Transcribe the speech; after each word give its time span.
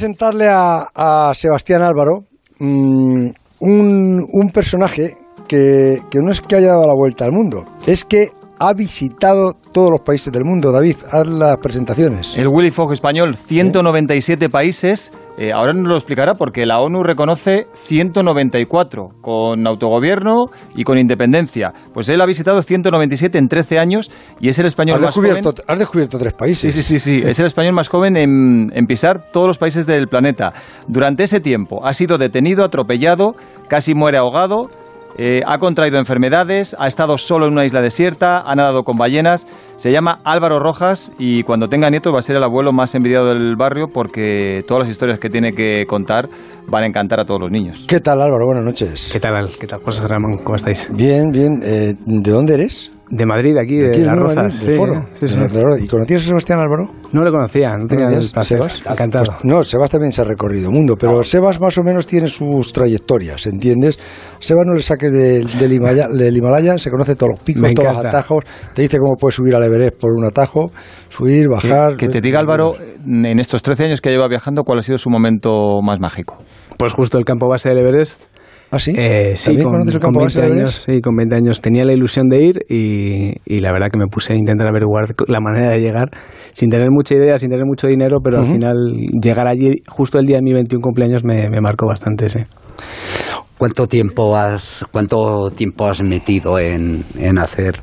presentarle 0.00 0.48
a, 0.48 0.88
a 0.94 1.34
Sebastián 1.34 1.82
Álvaro 1.82 2.24
mm, 2.58 3.28
un, 3.60 4.26
un 4.32 4.48
personaje 4.50 5.14
que, 5.46 5.98
que 6.10 6.20
no 6.20 6.30
es 6.30 6.40
que 6.40 6.56
haya 6.56 6.68
dado 6.68 6.86
la 6.86 6.94
vuelta 6.94 7.26
al 7.26 7.32
mundo, 7.32 7.66
es 7.86 8.06
que 8.06 8.30
ha 8.58 8.72
visitado 8.72 9.56
todos 9.72 9.90
los 9.90 10.00
países 10.00 10.32
del 10.32 10.44
mundo. 10.44 10.72
David, 10.72 10.96
haz 11.10 11.26
las 11.26 11.56
presentaciones. 11.58 12.36
El 12.36 12.48
Willy 12.48 12.70
Fogg 12.70 12.92
español, 12.92 13.36
197 13.36 14.48
países. 14.48 15.12
Eh, 15.38 15.52
ahora 15.52 15.72
nos 15.72 15.88
lo 15.88 15.94
explicará 15.94 16.34
porque 16.34 16.66
la 16.66 16.80
ONU 16.80 17.02
reconoce 17.02 17.66
194 17.72 19.08
con 19.20 19.66
autogobierno 19.66 20.46
y 20.74 20.84
con 20.84 20.98
independencia. 20.98 21.72
Pues 21.94 22.08
él 22.08 22.20
ha 22.20 22.26
visitado 22.26 22.62
197 22.62 23.38
en 23.38 23.48
13 23.48 23.78
años 23.78 24.10
y 24.40 24.48
es 24.48 24.58
el 24.58 24.66
español 24.66 24.96
Has 24.96 25.02
más 25.02 25.14
joven. 25.14 25.42
has 25.66 25.78
descubierto 25.78 26.18
tres 26.18 26.34
países. 26.34 26.74
Sí, 26.74 26.82
sí, 26.82 26.98
sí, 26.98 27.20
sí. 27.20 27.28
Es 27.28 27.38
el 27.38 27.46
español 27.46 27.72
más 27.74 27.88
joven 27.88 28.16
en, 28.16 28.70
en 28.74 28.86
pisar 28.86 29.30
todos 29.32 29.46
los 29.46 29.58
países 29.58 29.86
del 29.86 30.08
planeta. 30.08 30.52
Durante 30.88 31.24
ese 31.24 31.40
tiempo 31.40 31.84
ha 31.86 31.94
sido 31.94 32.18
detenido, 32.18 32.64
atropellado, 32.64 33.34
casi 33.68 33.94
muere 33.94 34.18
ahogado. 34.18 34.70
Eh, 35.16 35.42
ha 35.46 35.58
contraído 35.58 35.98
enfermedades, 35.98 36.76
ha 36.78 36.86
estado 36.86 37.18
solo 37.18 37.46
en 37.46 37.52
una 37.52 37.64
isla 37.64 37.80
desierta, 37.80 38.40
ha 38.40 38.54
nadado 38.54 38.84
con 38.84 38.96
ballenas. 38.96 39.46
Se 39.76 39.92
llama 39.92 40.20
Álvaro 40.24 40.60
Rojas 40.60 41.12
y 41.18 41.42
cuando 41.42 41.68
tenga 41.68 41.90
nietos 41.90 42.12
va 42.12 42.18
a 42.18 42.22
ser 42.22 42.36
el 42.36 42.44
abuelo 42.44 42.72
más 42.72 42.94
envidiado 42.94 43.28
del 43.28 43.56
barrio 43.56 43.88
porque 43.92 44.62
todas 44.66 44.82
las 44.82 44.88
historias 44.90 45.18
que 45.18 45.30
tiene 45.30 45.52
que 45.52 45.84
contar 45.88 46.28
van 46.68 46.82
a 46.84 46.86
encantar 46.86 47.20
a 47.20 47.24
todos 47.24 47.40
los 47.40 47.50
niños. 47.50 47.86
¿Qué 47.88 48.00
tal, 48.00 48.20
Álvaro? 48.20 48.46
Buenas 48.46 48.64
noches. 48.64 49.10
¿Qué 49.12 49.20
tal? 49.20 49.50
¿Qué 49.58 49.66
tal, 49.66 49.80
José 49.82 50.06
Ramón? 50.06 50.38
¿Cómo 50.44 50.56
estáis? 50.56 50.88
Bien, 50.92 51.30
bien. 51.32 51.60
Eh, 51.62 51.94
¿De 52.04 52.30
dónde 52.30 52.54
eres? 52.54 52.92
De 53.10 53.26
Madrid, 53.26 53.56
aquí, 53.60 53.76
de, 53.76 53.88
Aquí 53.88 54.00
en 54.02 54.06
Las 54.06 54.16
Madrid, 54.16 54.36
Rozas. 54.36 54.60
del 54.60 54.70
sí, 54.70 54.76
foro. 54.76 54.94
sí, 55.18 55.26
sí. 55.26 55.84
¿Y 55.84 55.88
conocías 55.88 56.22
a 56.22 56.26
Sebastián 56.26 56.60
Álvaro? 56.60 56.84
No 57.12 57.24
le 57.24 57.30
conocía, 57.32 57.76
no 57.76 57.88
tenía 57.88 58.08
el. 58.08 58.22
¿Sebas? 58.22 58.82
Encantado. 58.88 59.24
Pues 59.26 59.44
no, 59.44 59.62
Sebas 59.64 59.90
también 59.90 60.12
se 60.12 60.22
ha 60.22 60.24
recorrido 60.24 60.70
mundo, 60.70 60.94
pero 60.96 61.20
Sebas 61.24 61.60
más 61.60 61.76
o 61.78 61.82
menos 61.82 62.06
tiene 62.06 62.28
sus 62.28 62.72
trayectorias, 62.72 63.48
¿entiendes? 63.48 63.98
Sebas 64.38 64.64
no 64.64 64.74
le 64.74 64.80
saques 64.80 65.10
del, 65.10 65.58
del, 65.58 65.72
Himalaya, 65.72 66.06
del 66.06 66.36
Himalaya, 66.36 66.78
se 66.78 66.88
conoce 66.88 67.16
todos 67.16 67.30
los 67.30 67.40
picos, 67.40 67.74
todos 67.74 67.96
los 67.96 68.04
atajos, 68.04 68.44
te 68.74 68.82
dice 68.82 68.98
cómo 68.98 69.16
puedes 69.18 69.34
subir 69.34 69.56
al 69.56 69.64
Everest 69.64 70.00
por 70.00 70.12
un 70.12 70.24
atajo, 70.24 70.70
subir, 71.08 71.48
bajar. 71.48 71.96
Que 71.96 72.08
te 72.08 72.20
diga 72.20 72.38
Álvaro, 72.38 72.74
en 72.78 73.40
estos 73.40 73.62
13 73.62 73.86
años 73.86 74.00
que 74.00 74.10
lleva 74.10 74.28
viajando, 74.28 74.62
¿cuál 74.62 74.78
ha 74.78 74.82
sido 74.82 74.98
su 74.98 75.10
momento 75.10 75.80
más 75.82 75.98
mágico? 75.98 76.38
Pues 76.78 76.92
justo 76.92 77.18
el 77.18 77.24
campo 77.24 77.48
base 77.48 77.68
del 77.70 77.78
Everest. 77.78 78.22
¿Ah, 78.72 78.78
sí? 78.78 78.92
Eh, 78.94 79.32
sí, 79.36 79.46
¿También 79.46 79.68
con, 79.68 79.72
conoces 79.72 79.94
el 79.96 80.00
con 80.00 80.12
campo 80.12 80.20
20 80.20 80.24
base 80.24 80.40
del 80.40 80.52
años, 80.52 80.60
Everest? 80.60 80.86
sí, 80.86 81.00
con 81.00 81.16
20 81.16 81.34
años 81.36 81.60
tenía 81.60 81.84
la 81.84 81.92
ilusión 81.92 82.28
de 82.28 82.42
ir 82.44 82.60
y, 82.68 83.32
y 83.44 83.58
la 83.60 83.72
verdad 83.72 83.88
que 83.92 83.98
me 83.98 84.06
puse 84.06 84.32
a 84.32 84.36
intentar 84.36 84.68
averiguar 84.68 85.06
la 85.26 85.40
manera 85.40 85.70
de 85.70 85.80
llegar 85.80 86.10
sin 86.52 86.70
tener 86.70 86.88
mucha 86.90 87.14
idea, 87.16 87.36
sin 87.36 87.50
tener 87.50 87.64
mucho 87.66 87.88
dinero, 87.88 88.18
pero 88.22 88.38
al 88.38 88.44
Ujú. 88.44 88.52
final 88.52 88.76
llegar 89.22 89.48
allí 89.48 89.74
justo 89.88 90.18
el 90.18 90.26
día 90.26 90.36
de 90.36 90.42
mi 90.42 90.52
21 90.52 90.80
cumpleaños 90.82 91.24
me, 91.24 91.48
me 91.50 91.60
marcó 91.60 91.86
bastante, 91.86 92.28
sí. 92.28 92.40
¿Cuánto 93.58 93.86
tiempo 93.86 94.36
has, 94.36 94.86
cuánto 94.90 95.50
tiempo 95.50 95.86
has 95.86 96.02
metido 96.02 96.58
en, 96.58 97.02
en 97.18 97.38
hacer 97.38 97.80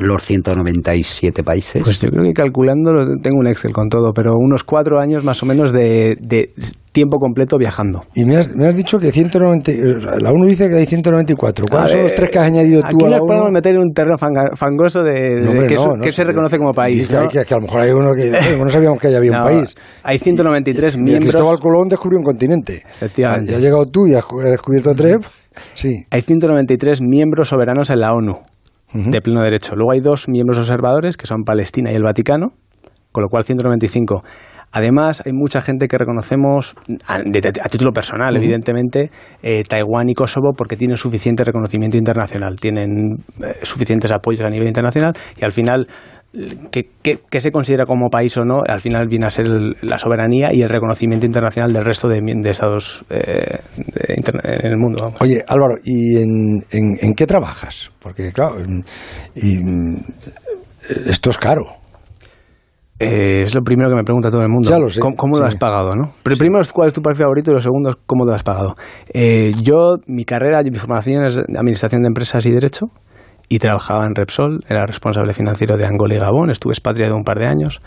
los 0.00 0.22
197 0.24 1.42
países? 1.42 1.82
Pues 1.82 1.98
yo 1.98 2.08
creo 2.08 2.22
que 2.24 2.32
calculándolo 2.32 3.16
tengo 3.22 3.38
un 3.38 3.46
Excel 3.46 3.72
con 3.72 3.88
todo, 3.88 4.12
pero 4.14 4.32
unos 4.36 4.64
cuatro 4.64 4.98
años 5.00 5.24
más 5.24 5.42
o 5.42 5.46
menos 5.46 5.72
de, 5.72 6.16
de 6.20 6.52
tiempo 6.92 7.18
completo 7.18 7.56
viajando. 7.58 8.02
Y 8.14 8.24
me 8.24 8.36
has, 8.36 8.54
me 8.54 8.66
has 8.66 8.76
dicho 8.76 8.98
que 8.98 9.10
190, 9.10 9.70
o 9.96 10.00
sea, 10.00 10.16
la 10.20 10.30
ONU 10.30 10.46
dice 10.46 10.68
que 10.68 10.76
hay 10.76 10.86
194. 10.86 11.66
¿Cuáles 11.70 11.90
son 11.90 12.02
los 12.02 12.14
tres 12.14 12.30
que 12.30 12.38
has 12.38 12.46
añadido 12.46 12.80
tú 12.82 12.86
Aquí 12.96 13.04
a 13.04 13.08
la 13.10 13.18
nos 13.18 13.26
podemos 13.26 13.50
meter 13.52 13.74
en 13.74 13.80
un 13.80 13.92
terreno 13.92 14.16
fanga- 14.16 14.54
fangoso 14.56 15.02
de, 15.02 15.12
de 15.12 15.42
No, 15.44 15.50
hombre, 15.50 15.66
que, 15.66 15.74
no, 15.74 15.80
eso- 15.80 15.96
no 15.96 16.02
que 16.04 16.12
se 16.12 16.24
reconoce 16.24 16.58
como 16.58 16.70
país. 16.72 17.08
Que, 17.08 17.14
¿no? 17.14 17.28
que- 17.28 17.44
que 17.44 17.54
a 17.54 17.56
lo 17.56 17.62
mejor 17.62 17.80
hay 17.80 17.90
uno 17.90 18.12
que 18.14 18.22
"Oye, 18.30 18.58
no 18.58 18.70
sabíamos 18.70 18.98
que 18.98 19.08
había 19.14 19.30
un 19.32 19.42
país. 19.42 19.74
Hay 20.04 20.18
193 20.18 20.94
Y 20.96 20.98
miembros. 21.02 21.32
Cristóbal 21.34 21.58
Colón 21.58 21.88
descubrió 21.88 22.18
un 22.18 22.24
continente. 22.24 22.82
Efectivamente. 22.88 23.50
Ya 23.52 23.58
has 23.58 23.62
llegado 23.64 23.86
tú 23.86 24.06
y 24.06 24.14
has 24.14 24.24
has 24.24 24.50
descubierto 24.52 24.94
tres. 24.94 25.18
Sí. 25.74 26.04
Hay 26.10 26.22
193 26.22 27.00
miembros 27.00 27.48
soberanos 27.48 27.90
en 27.90 28.00
la 28.00 28.12
ONU, 28.12 28.34
De 28.94 29.20
pleno 29.20 29.42
derecho. 29.42 29.74
Luego 29.74 29.92
hay 29.92 30.00
dos 30.00 30.28
miembros 30.28 30.58
observadores, 30.58 31.16
que 31.16 31.26
son 31.26 31.42
Palestina 31.44 31.90
y 31.92 31.96
el 31.96 32.02
Vaticano, 32.04 32.48
con 33.12 33.22
lo 33.24 33.28
cual 33.28 33.44
195. 33.44 34.22
Además, 34.76 35.22
hay 35.24 35.32
mucha 35.32 35.60
gente 35.60 35.86
que 35.86 35.96
reconocemos 35.96 36.74
a, 37.06 37.18
de- 37.20 37.40
de- 37.40 37.60
a 37.62 37.68
título 37.68 37.92
personal, 37.92 38.36
evidentemente, 38.36 39.10
eh, 39.40 39.62
Taiwán 39.68 40.08
y 40.10 40.14
Kosovo, 40.14 40.52
porque 40.56 40.76
tienen 40.76 40.96
suficiente 40.96 41.44
reconocimiento 41.44 41.96
internacional, 41.96 42.56
tienen 42.58 43.18
eh, 43.40 43.52
suficientes 43.62 44.10
apoyos 44.10 44.40
a 44.44 44.48
nivel 44.50 44.66
internacional 44.66 45.12
y 45.40 45.44
al 45.44 45.52
final, 45.52 45.86
que, 46.70 46.88
que- 47.02 47.20
que 47.30 47.40
se 47.40 47.50
considera 47.52 47.86
como 47.86 48.08
país 48.10 48.36
o 48.36 48.44
no, 48.44 48.60
al 48.66 48.80
final 48.80 49.06
viene 49.08 49.26
a 49.26 49.30
ser 49.30 49.46
el- 49.46 49.76
la 49.82 49.98
soberanía 49.98 50.48
y 50.52 50.62
el 50.62 50.68
reconocimiento 50.68 51.26
internacional 51.26 51.72
del 51.72 51.84
resto 51.84 52.08
de, 52.08 52.20
de 52.20 52.50
estados 52.50 53.04
eh, 53.10 53.58
de 53.76 54.14
interna- 54.16 54.42
en 54.44 54.66
el 54.72 54.76
mundo. 54.76 54.98
vamos. 55.04 55.20
Oye, 55.22 55.42
Álvaro, 55.46 55.74
¿y 55.84 56.16
en, 56.18 56.56
en- 56.70 56.96
en 57.00 57.14
qué 57.14 57.26
trabajas? 57.26 57.92
Porque, 58.00 58.32
claro, 58.32 58.56
y, 59.34 59.58
mm, 59.58 59.96
esto 61.06 61.30
es 61.30 61.38
caro. 61.38 61.64
Eh, 62.98 63.42
es 63.42 63.54
lo 63.54 63.62
primero 63.62 63.90
que 63.90 63.96
me 63.96 64.04
pregunta 64.04 64.30
todo 64.30 64.42
el 64.42 64.48
mundo. 64.48 64.70
Ya 64.70 64.78
lo 64.78 64.88
sé, 64.88 65.00
¿Cómo, 65.00 65.16
cómo 65.16 65.36
lo 65.36 65.42
sí. 65.42 65.48
has 65.48 65.56
pagado? 65.56 65.96
¿no? 65.96 66.12
Pero 66.22 66.36
primero 66.36 66.62
es 66.62 66.72
cuál 66.72 66.88
es 66.88 66.94
tu 66.94 67.02
país 67.02 67.18
favorito 67.18 67.50
y 67.50 67.54
lo 67.54 67.60
segundo 67.60 67.90
es 67.90 67.96
cómo 68.06 68.24
lo 68.24 68.32
has 68.34 68.44
pagado. 68.44 68.76
Eh, 69.12 69.52
yo, 69.62 69.96
mi 70.06 70.24
carrera, 70.24 70.62
mi 70.62 70.78
formación 70.78 71.24
es 71.24 71.38
Administración 71.38 72.02
de 72.02 72.08
Empresas 72.08 72.46
y 72.46 72.52
Derecho 72.52 72.86
y 73.48 73.58
trabajaba 73.58 74.06
en 74.06 74.14
Repsol, 74.14 74.64
era 74.68 74.86
responsable 74.86 75.32
financiero 75.32 75.76
de 75.76 75.86
Angola 75.86 76.14
y 76.14 76.18
Gabón, 76.18 76.50
estuve 76.50 76.72
expatriado 76.72 77.16
un 77.16 77.24
par 77.24 77.38
de 77.38 77.46
años. 77.46 77.80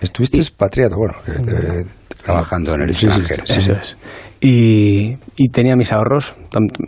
Estuviste 0.00 0.38
expatriado, 0.38 0.96
bueno. 0.96 1.14
que, 1.24 1.32
eh, 1.32 1.84
Trabajando 2.24 2.74
en 2.74 2.82
el 2.82 2.94
sí, 2.94 3.06
extranjero. 3.06 3.42
sí, 3.46 3.62
sí. 3.62 3.70
Eso 3.70 3.72
es. 3.72 3.96
Y, 4.40 5.16
y 5.36 5.48
tenía 5.50 5.76
mis 5.76 5.92
ahorros. 5.92 6.34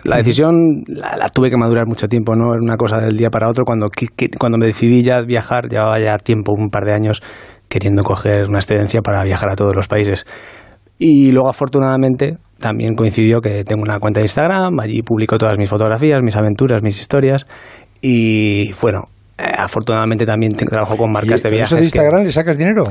La 0.03 0.17
decisión 0.17 0.83
la, 0.89 1.17
la 1.17 1.29
tuve 1.29 1.51
que 1.51 1.57
madurar 1.57 1.87
mucho 1.87 2.09
tiempo, 2.09 2.35
no 2.35 2.53
era 2.53 2.61
una 2.61 2.77
cosa 2.77 2.99
del 2.99 3.17
día 3.17 3.31
para 3.31 3.49
otro. 3.49 3.65
Cuando, 3.65 3.89
cuando 4.39 4.59
me 4.59 4.67
decidí 4.67 5.05
ya 5.05 5.21
viajar, 5.23 5.69
llevaba 5.69 6.01
ya 6.01 6.17
tiempo, 6.19 6.53
un 6.53 6.69
par 6.71 6.85
de 6.85 6.95
años, 6.95 7.23
queriendo 7.69 8.03
coger 8.03 8.49
una 8.49 8.59
excedencia 8.59 9.01
para 9.03 9.23
viajar 9.23 9.51
a 9.51 9.55
todos 9.55 9.77
los 9.77 9.87
países. 9.87 10.27
Y 10.99 11.31
luego, 11.31 11.49
afortunadamente, 11.49 12.39
también 12.59 12.95
coincidió 12.97 13.41
que 13.41 13.63
tengo 13.63 13.83
una 13.83 14.01
cuenta 14.01 14.19
de 14.21 14.25
Instagram, 14.25 14.81
allí 14.81 15.03
publico 15.03 15.39
todas 15.39 15.57
mis 15.57 15.71
fotografías, 15.71 16.23
mis 16.23 16.37
aventuras, 16.37 16.83
mis 16.83 17.01
historias. 17.01 17.47
Y 18.07 18.71
bueno, 18.83 19.05
eh, 19.39 19.45
afortunadamente 19.57 20.27
también 20.27 20.53
trabajo 20.55 20.97
con 20.99 21.09
¿Y 21.09 21.13
marcas 21.15 21.43
de 21.43 21.49
viajes. 21.51 21.69
eso 21.69 21.77
de 21.77 21.81
que- 21.81 21.85
Instagram 21.87 22.25
le 22.25 22.33
sacas 22.33 22.59
dinero? 22.59 22.85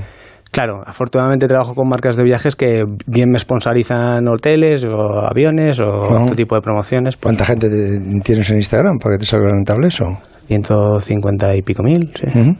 Claro, 0.51 0.81
afortunadamente 0.85 1.47
trabajo 1.47 1.73
con 1.75 1.87
marcas 1.87 2.15
de 2.15 2.23
viajes 2.23 2.55
que 2.55 2.83
bien 3.07 3.29
me 3.29 3.37
sponsorizan 3.39 4.27
hoteles 4.27 4.83
o 4.85 5.25
aviones 5.27 5.79
o 5.79 5.85
otro 6.23 6.35
tipo 6.35 6.55
de 6.55 6.61
promociones. 6.61 7.15
Pues 7.15 7.23
¿Cuánta 7.23 7.45
gente 7.45 7.69
te- 7.69 8.19
tienes 8.23 8.49
en 8.49 8.57
Instagram 8.57 8.97
para 8.99 9.15
que 9.15 9.19
te 9.19 9.25
salga 9.25 9.49
rentable 9.49 9.87
eso? 9.87 10.05
150 10.47 11.55
y 11.55 11.61
pico 11.61 11.83
mil, 11.83 12.11
sí. 12.15 12.55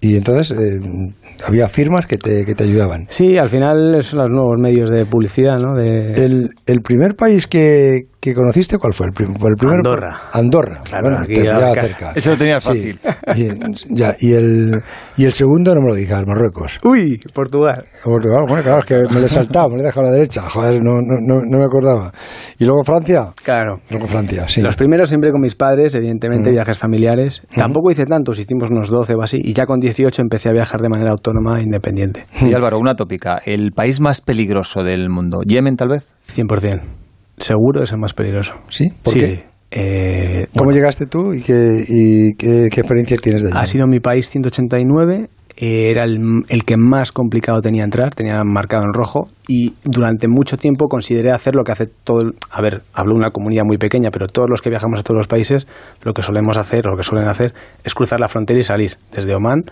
Y 0.00 0.16
entonces 0.16 0.50
eh, 0.58 0.78
había 1.46 1.68
firmas 1.68 2.06
que 2.06 2.16
te, 2.18 2.44
que 2.44 2.54
te 2.54 2.64
ayudaban. 2.64 3.06
Sí, 3.08 3.36
al 3.38 3.48
final 3.48 4.02
son 4.02 4.20
los 4.20 4.30
nuevos 4.30 4.56
medios 4.58 4.90
de 4.90 5.04
publicidad, 5.06 5.58
¿no? 5.58 5.74
De... 5.74 6.12
El, 6.14 6.48
el 6.66 6.80
primer 6.82 7.16
país 7.16 7.46
que, 7.46 8.02
que 8.30 8.34
conociste, 8.34 8.78
¿cuál 8.78 8.92
fue? 8.92 9.06
El, 9.06 9.12
prim- 9.12 9.30
el 9.34 9.54
primer 9.56 9.76
Andorra. 9.76 10.20
Andorra. 10.32 10.80
Claro, 10.84 11.02
bueno, 11.10 11.18
aquí 11.24 11.34
te 11.34 11.40
a 11.40 11.44
la 11.44 11.50
pillaba 11.58 11.74
casa. 11.74 11.86
cerca. 11.88 12.12
Eso 12.14 12.30
lo 12.30 12.36
tenía 12.36 12.60
Sí. 12.60 12.68
fácil. 12.68 13.00
Y, 13.36 13.94
ya, 13.94 14.14
y, 14.20 14.32
el, 14.32 14.80
y 15.16 15.24
el 15.24 15.32
segundo 15.32 15.74
no 15.74 15.80
me 15.82 15.88
lo 15.88 15.94
digas, 15.94 16.22
Marruecos. 16.26 16.80
Uy, 16.84 17.20
Portugal. 17.32 17.84
Portugal, 18.04 18.44
bueno, 18.48 18.62
claro, 18.62 18.80
es 18.80 18.86
que 18.86 19.02
me 19.12 19.20
le 19.20 19.26
he 19.26 19.28
saltado, 19.28 19.68
me 19.68 19.76
le 19.76 19.82
he 19.82 19.86
dejado 19.86 20.06
a 20.06 20.10
la 20.10 20.14
derecha. 20.14 20.42
Joder, 20.42 20.80
no, 20.82 20.94
no, 20.94 21.18
no, 21.26 21.40
no 21.50 21.58
me 21.58 21.64
acordaba. 21.64 22.12
Y 22.58 22.64
luego 22.64 22.82
Francia. 22.84 23.32
Claro. 23.44 23.76
Luego 23.90 24.06
Francia, 24.06 24.48
sí. 24.48 24.62
Los 24.62 24.76
primeros 24.76 25.08
siempre 25.08 25.30
con 25.30 25.40
mis 25.40 25.54
padres, 25.54 25.94
evidentemente, 25.94 26.48
Ujú. 26.50 26.54
viajes 26.56 26.78
familiares. 26.78 27.42
Tampoco 27.54 27.90
hice 27.90 28.04
tantos, 28.04 28.38
hicimos 28.38 28.70
unos 28.70 28.90
12 28.90 29.14
o 29.14 29.22
así. 29.22 29.38
Y 29.42 29.52
ya 29.54 29.66
con 29.66 29.78
18 29.80 30.22
empecé 30.22 30.48
a 30.48 30.52
viajar 30.52 30.80
de 30.80 30.88
manera 30.88 31.12
autónoma 31.12 31.58
e 31.58 31.62
independiente. 31.62 32.26
Y 32.40 32.52
Álvaro, 32.54 32.78
una 32.78 32.94
tópica. 32.94 33.38
El 33.44 33.72
país 33.72 34.00
más 34.00 34.20
peligroso 34.20 34.82
del 34.82 35.10
mundo. 35.10 35.42
¿Yemen, 35.46 35.76
tal 35.76 35.88
vez? 35.88 36.12
100%. 36.34 37.05
Seguro 37.38 37.82
es 37.82 37.92
el 37.92 37.98
más 37.98 38.14
peligroso. 38.14 38.54
¿Sí? 38.68 38.88
¿Por 39.02 39.12
sí. 39.12 39.18
qué? 39.20 39.44
Eh, 39.70 40.46
¿Cómo 40.56 40.66
bueno, 40.66 40.76
llegaste 40.76 41.06
tú 41.06 41.34
y 41.34 41.42
qué, 41.42 41.84
y 41.86 42.34
qué, 42.36 42.68
qué 42.70 42.80
experiencia 42.80 43.16
tienes 43.18 43.42
de 43.42 43.50
allí? 43.50 43.58
Ha 43.58 43.66
sido 43.66 43.86
mi 43.86 44.00
país 44.00 44.28
189, 44.28 45.28
eh, 45.56 45.90
era 45.90 46.04
el, 46.04 46.44
el 46.48 46.64
que 46.64 46.76
más 46.76 47.12
complicado 47.12 47.60
tenía 47.60 47.82
entrar, 47.82 48.14
tenía 48.14 48.42
marcado 48.44 48.84
en 48.84 48.92
rojo 48.92 49.28
y 49.48 49.74
durante 49.84 50.28
mucho 50.28 50.56
tiempo 50.56 50.86
consideré 50.86 51.32
hacer 51.32 51.56
lo 51.56 51.64
que 51.64 51.72
hace 51.72 51.86
todo, 52.04 52.30
a 52.50 52.62
ver, 52.62 52.82
hablo 52.92 53.14
de 53.14 53.18
una 53.18 53.30
comunidad 53.30 53.64
muy 53.64 53.78
pequeña, 53.78 54.10
pero 54.10 54.28
todos 54.28 54.48
los 54.48 54.62
que 54.62 54.70
viajamos 54.70 55.00
a 55.00 55.02
todos 55.02 55.16
los 55.16 55.28
países, 55.28 55.66
lo 56.02 56.12
que 56.12 56.22
solemos 56.22 56.56
hacer, 56.56 56.86
o 56.86 56.90
lo 56.92 56.96
que 56.96 57.02
suelen 57.02 57.28
hacer, 57.28 57.52
es 57.84 57.94
cruzar 57.94 58.20
la 58.20 58.28
frontera 58.28 58.60
y 58.60 58.62
salir 58.62 58.92
desde 59.12 59.34
Oman. 59.34 59.62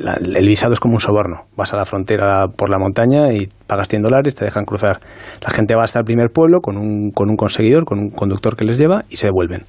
La- 0.00 0.14
el 0.14 0.46
visado 0.46 0.72
es 0.72 0.80
como 0.80 0.94
un 0.94 1.00
soborno. 1.00 1.42
Vas 1.56 1.72
a 1.74 1.76
la 1.76 1.84
frontera 1.84 2.46
por 2.48 2.70
la 2.70 2.78
montaña 2.78 3.32
y 3.32 3.48
pagas 3.66 3.88
100 3.88 4.02
dólares, 4.02 4.34
te 4.34 4.44
dejan 4.44 4.64
cruzar. 4.64 5.00
La 5.42 5.50
gente 5.50 5.74
va 5.74 5.84
hasta 5.84 5.98
el 6.00 6.04
primer 6.04 6.30
pueblo 6.30 6.60
con 6.60 6.76
un, 6.76 7.10
con 7.10 7.30
un 7.30 7.36
conseguidor, 7.36 7.84
con 7.84 7.98
un 7.98 8.10
conductor 8.10 8.56
que 8.56 8.64
les 8.64 8.78
lleva 8.78 9.02
y 9.10 9.16
se 9.16 9.26
devuelven. 9.28 9.62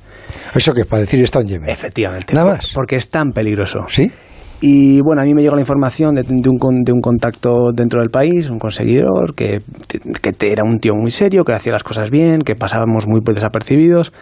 ¿Eso 0.53 0.73
qué 0.73 0.81
es? 0.81 0.87
Para 0.87 1.01
decir 1.01 1.21
está 1.23 1.39
en 1.41 1.47
Yemen. 1.47 1.69
Efectivamente. 1.69 2.33
Nada 2.33 2.53
más. 2.53 2.71
Porque 2.73 2.95
es 2.95 3.09
tan 3.09 3.31
peligroso. 3.31 3.79
¿Sí? 3.89 4.09
Y 4.61 5.01
bueno, 5.01 5.21
a 5.21 5.25
mí 5.25 5.33
me 5.33 5.41
llegó 5.41 5.55
la 5.55 5.61
información 5.61 6.15
de, 6.15 6.23
de 6.23 6.49
un, 6.49 6.83
de 6.83 6.93
un 6.93 7.01
contacto 7.01 7.71
dentro 7.73 7.99
del 7.99 8.09
país, 8.09 8.49
un 8.49 8.57
conseguidor, 8.57 9.35
que, 9.35 9.59
que 10.21 10.31
te- 10.31 10.51
era 10.51 10.63
un 10.63 10.79
tío 10.79 10.93
muy 10.95 11.11
serio, 11.11 11.43
que 11.43 11.51
hacía 11.53 11.73
las 11.73 11.83
cosas 11.83 12.09
bien, 12.09 12.39
que 12.39 12.55
pasábamos 12.55 13.05
muy 13.05 13.19
desapercibidos. 13.33 14.13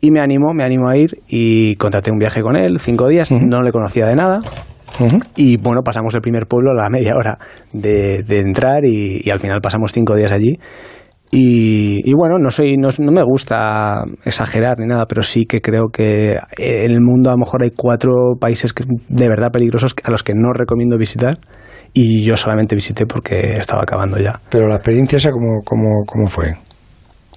Y 0.00 0.10
me 0.10 0.20
animó, 0.20 0.52
me 0.54 0.64
animó 0.64 0.88
a 0.88 0.96
ir 0.96 1.18
y 1.28 1.74
contraté 1.76 2.10
un 2.12 2.18
viaje 2.18 2.42
con 2.42 2.56
él, 2.56 2.78
cinco 2.80 3.08
días, 3.08 3.30
no 3.32 3.60
le 3.62 3.70
conocía 3.72 4.06
de 4.06 4.14
nada. 4.14 4.40
Y 5.36 5.56
bueno, 5.56 5.82
pasamos 5.82 6.14
el 6.14 6.20
primer 6.20 6.46
pueblo 6.46 6.72
a 6.72 6.74
la 6.74 6.90
media 6.90 7.16
hora 7.16 7.38
de, 7.72 8.22
de 8.22 8.38
entrar 8.38 8.84
y, 8.84 9.20
y 9.24 9.30
al 9.30 9.40
final 9.40 9.60
pasamos 9.60 9.92
cinco 9.92 10.14
días 10.14 10.32
allí. 10.32 10.58
Y, 11.34 12.02
y 12.04 12.12
bueno, 12.14 12.38
no 12.38 12.50
soy, 12.50 12.76
no, 12.76 12.88
no 12.98 13.10
me 13.10 13.22
gusta 13.24 14.04
exagerar 14.22 14.78
ni 14.78 14.86
nada, 14.86 15.06
pero 15.06 15.22
sí 15.22 15.46
que 15.46 15.60
creo 15.60 15.88
que 15.88 16.38
en 16.58 16.90
el 16.90 17.00
mundo 17.00 17.30
a 17.30 17.32
lo 17.32 17.38
mejor 17.38 17.62
hay 17.62 17.70
cuatro 17.70 18.34
países 18.38 18.74
que, 18.74 18.84
de 19.08 19.28
verdad 19.28 19.50
peligrosos 19.50 19.94
a 20.04 20.10
los 20.10 20.22
que 20.22 20.34
no 20.34 20.52
recomiendo 20.52 20.98
visitar. 20.98 21.38
Y 21.94 22.22
yo 22.22 22.36
solamente 22.36 22.74
visité 22.74 23.06
porque 23.06 23.54
estaba 23.58 23.82
acabando 23.82 24.18
ya. 24.18 24.40
Pero 24.50 24.66
la 24.66 24.76
experiencia 24.76 25.16
esa, 25.16 25.30
¿cómo, 25.30 25.60
cómo, 25.64 26.04
cómo 26.06 26.26
fue? 26.28 26.54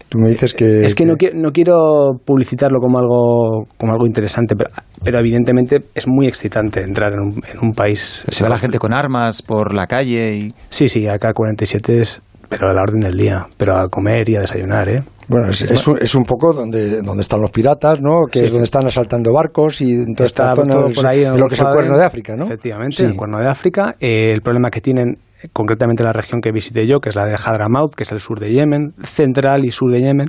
Tú 0.09 0.19
me 0.19 0.29
dices 0.29 0.53
que... 0.53 0.85
Es 0.85 0.95
que 0.95 1.05
no, 1.05 1.15
quiero, 1.15 1.37
no 1.37 1.51
quiero 1.51 2.11
publicitarlo 2.23 2.79
como 2.79 2.99
algo, 2.99 3.67
como 3.77 3.91
algo 3.93 4.05
interesante, 4.05 4.55
pero, 4.55 4.69
pero 5.03 5.19
evidentemente 5.19 5.77
es 5.93 6.07
muy 6.07 6.27
excitante 6.27 6.81
entrar 6.81 7.13
en 7.13 7.19
un, 7.19 7.29
en 7.51 7.59
un 7.61 7.73
país. 7.73 8.23
Se 8.29 8.43
ve 8.43 8.49
la 8.49 8.57
gente 8.57 8.77
con 8.77 8.93
armas 8.93 9.41
por 9.41 9.73
la 9.73 9.87
calle 9.87 10.35
y... 10.35 10.49
Sí, 10.69 10.87
sí, 10.87 11.07
acá 11.07 11.33
47 11.33 11.99
es, 12.01 12.21
pero 12.49 12.69
a 12.69 12.73
la 12.73 12.83
orden 12.83 12.99
del 13.01 13.17
día, 13.17 13.47
pero 13.57 13.75
a 13.77 13.89
comer 13.89 14.29
y 14.29 14.35
a 14.35 14.41
desayunar, 14.41 14.87
¿eh? 14.89 14.99
Bueno, 15.27 15.49
es, 15.49 15.63
es 15.63 15.87
un, 15.87 15.97
es 15.99 16.13
un 16.13 16.23
poco 16.23 16.53
donde, 16.53 17.01
donde 17.01 17.21
están 17.21 17.41
los 17.41 17.49
piratas, 17.49 17.99
¿no? 17.99 18.25
Que 18.31 18.39
Sí. 18.39 18.45
es 18.45 18.51
donde 18.51 18.65
están 18.65 18.85
asaltando 18.85 19.33
barcos 19.33 19.81
y 19.81 19.91
en 19.93 20.13
toda 20.13 20.27
esta 20.27 20.51
Está 20.51 20.61
zona, 20.61 20.75
por 20.93 21.07
ahí 21.07 21.23
en 21.23 21.39
lo 21.39 21.47
que 21.47 21.55
es 21.55 21.59
el 21.61 21.67
cuerno 21.73 21.97
de 21.97 22.05
África, 22.05 22.35
¿no? 22.35 22.45
Efectivamente, 22.45 22.97
Sí. 22.97 23.05
el 23.05 23.15
cuerno 23.15 23.39
de 23.39 23.47
África. 23.49 23.95
Eh, 23.99 24.29
el 24.31 24.41
problema 24.43 24.69
que 24.69 24.81
tienen, 24.81 25.09
eh, 25.09 25.34
concretamente 25.53 26.03
la 26.03 26.13
región 26.13 26.41
que 26.41 26.51
visité 26.51 26.87
yo, 26.87 26.99
que 26.99 27.09
es 27.09 27.15
la 27.15 27.25
de 27.25 27.35
Hadramaut, 27.35 27.93
que 27.95 28.03
es 28.03 28.11
el 28.11 28.19
sur 28.19 28.39
de 28.39 28.51
Yemen, 28.51 28.93
central 29.03 29.65
y 29.65 29.71
sur 29.71 29.91
de 29.91 29.99
Yemen, 29.99 30.27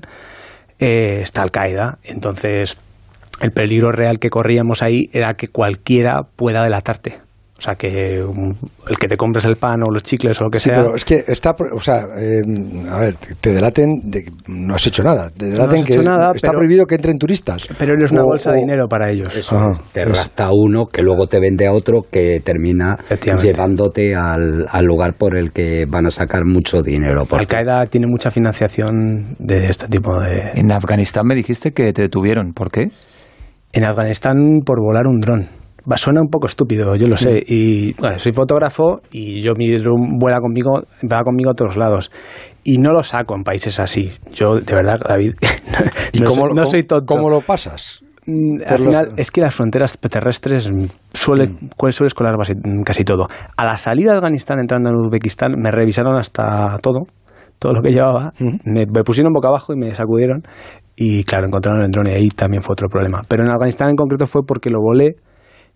eh, 0.78 1.20
está 1.22 1.42
Al-Qaeda. 1.42 1.98
Entonces, 2.04 2.76
el 3.40 3.50
peligro 3.50 3.92
real 3.92 4.18
que 4.18 4.30
corríamos 4.30 4.82
ahí 4.82 5.10
era 5.12 5.34
que 5.34 5.48
cualquiera 5.48 6.22
pueda 6.36 6.62
delatarte. 6.62 7.25
O 7.58 7.62
sea, 7.62 7.74
que 7.74 8.18
el 8.18 8.98
que 9.00 9.08
te 9.08 9.16
compres 9.16 9.46
el 9.46 9.56
pan 9.56 9.82
o 9.82 9.90
los 9.90 10.02
chicles 10.02 10.38
o 10.42 10.44
lo 10.44 10.50
que 10.50 10.58
Sí, 10.58 10.68
sea. 10.68 10.74
pero 10.82 10.94
es 10.94 11.06
que 11.06 11.24
está, 11.26 11.54
o 11.74 11.80
sea, 11.80 12.00
eh, 12.18 12.42
a 12.90 12.98
ver, 12.98 13.14
te- 13.14 13.34
te 13.36 13.52
delaten 13.54 13.88
de 14.04 14.24
que 14.24 14.30
no 14.48 14.74
has 14.74 14.86
hecho 14.86 15.02
nada, 15.02 15.30
te 15.30 15.46
delaten 15.46 15.78
has 15.80 15.84
que 15.86 15.94
hecho 15.94 16.02
nada, 16.02 16.32
está 16.34 16.48
pero- 16.48 16.58
prohibido 16.58 16.84
que 16.84 16.96
entren 16.96 17.16
turistas. 17.16 17.66
Pero 17.78 17.94
eres 17.94 18.12
una 18.12 18.24
O- 18.24 18.26
bolsa 18.26 18.50
de 18.52 18.58
dinero 18.58 18.86
para 18.88 19.10
ellos. 19.10 19.34
Eso, 19.34 19.56
Ajá, 19.56 19.80
te 19.94 20.02
es- 20.02 20.08
rapta 20.22 20.50
uno 20.52 20.84
que 20.84 21.00
luego 21.00 21.28
te 21.28 21.40
vende 21.40 21.66
a 21.66 21.72
otro 21.72 22.02
que 22.10 22.40
termina 22.44 22.98
llevándote 23.42 24.14
al, 24.14 24.66
al 24.70 24.84
lugar 24.84 25.14
por 25.14 25.34
el 25.34 25.52
que 25.52 25.86
van 25.88 26.04
a 26.06 26.10
sacar 26.10 26.44
mucho 26.44 26.82
dinero. 26.82 27.22
porque- 27.24 27.56
Al-Qaeda 27.56 27.86
tiene 27.86 28.06
mucha 28.06 28.30
financiación 28.30 29.34
de 29.38 29.64
este 29.64 29.88
tipo 29.88 30.20
de... 30.20 30.50
En 30.56 30.70
Afganistán 30.72 31.24
me 31.26 31.34
dijiste 31.34 31.72
que 31.72 31.92
te 31.94 32.02
detuvieron. 32.02 32.52
¿Por 32.52 32.70
qué? 32.70 32.88
En 33.72 33.84
Afganistán 33.84 34.60
por 34.64 34.78
volar 34.80 35.06
un 35.06 35.20
dron. 35.20 35.46
Va, 35.90 35.96
suena 35.96 36.20
un 36.20 36.28
poco 36.28 36.46
estúpido, 36.48 36.96
yo 36.96 37.06
lo 37.06 37.16
sé. 37.16 37.42
Y 37.46 37.92
bueno, 38.00 38.18
soy 38.18 38.32
fotógrafo 38.32 39.00
y 39.12 39.40
yo 39.40 39.52
mi 39.56 39.70
dron 39.76 40.18
vuela 40.18 40.38
conmigo, 40.40 40.80
va 41.04 41.22
conmigo 41.22 41.50
a 41.50 41.54
todos 41.54 41.76
lados. 41.76 42.10
Y 42.64 42.78
no 42.78 42.92
lo 42.92 43.02
saco 43.04 43.36
en 43.36 43.44
países 43.44 43.78
así. 43.78 44.10
Yo, 44.32 44.56
de 44.56 44.74
verdad, 44.74 44.98
David, 45.08 45.34
¿Y 46.12 46.18
no, 46.20 46.26
cómo, 46.26 46.34
soy, 46.46 46.48
no 46.48 46.62
cómo- 46.62 46.66
soy 46.66 46.82
tonto. 46.82 47.14
cómo 47.14 47.30
lo 47.30 47.40
pasas? 47.40 48.02
Mm, 48.26 48.62
Al 48.66 48.70
los- 48.72 48.80
final, 48.82 49.08
es 49.16 49.30
que 49.30 49.40
las 49.40 49.54
fronteras 49.54 49.96
terrestres 49.98 50.68
mm, 50.68 50.86
suele, 51.14 51.50
cuál 51.76 51.92
suele 51.92 52.08
escolar 52.08 52.34
mm, 52.36 52.82
casi 52.82 53.04
todo. 53.04 53.28
A 53.56 53.64
la 53.64 53.76
salida 53.76 54.10
de 54.10 54.16
Afganistán, 54.16 54.58
entrando 54.58 54.90
en 54.90 54.96
Uzbekistán, 54.96 55.52
me 55.56 55.70
revisaron 55.70 56.16
hasta 56.18 56.76
todo, 56.82 57.02
todo 57.60 57.72
lo 57.74 57.82
que 57.82 57.90
llevaba. 57.92 58.32
Ujú. 58.40 58.58
me, 58.64 58.84
me 58.86 59.04
pusieron 59.04 59.32
boca 59.32 59.46
abajo 59.46 59.72
y 59.72 59.76
me 59.76 59.94
sacudieron. 59.94 60.42
Y 60.96 61.22
claro, 61.22 61.46
encontraron 61.46 61.82
el 61.82 61.90
dron 61.92 62.08
y 62.08 62.10
ahí 62.14 62.28
también 62.30 62.62
fue 62.62 62.72
otro 62.72 62.88
problema. 62.88 63.22
Pero 63.28 63.44
en 63.44 63.50
Afganistán 63.50 63.90
en 63.90 63.96
concreto 63.96 64.26
fue 64.26 64.42
porque 64.44 64.70
lo 64.70 64.80
volé. 64.80 65.14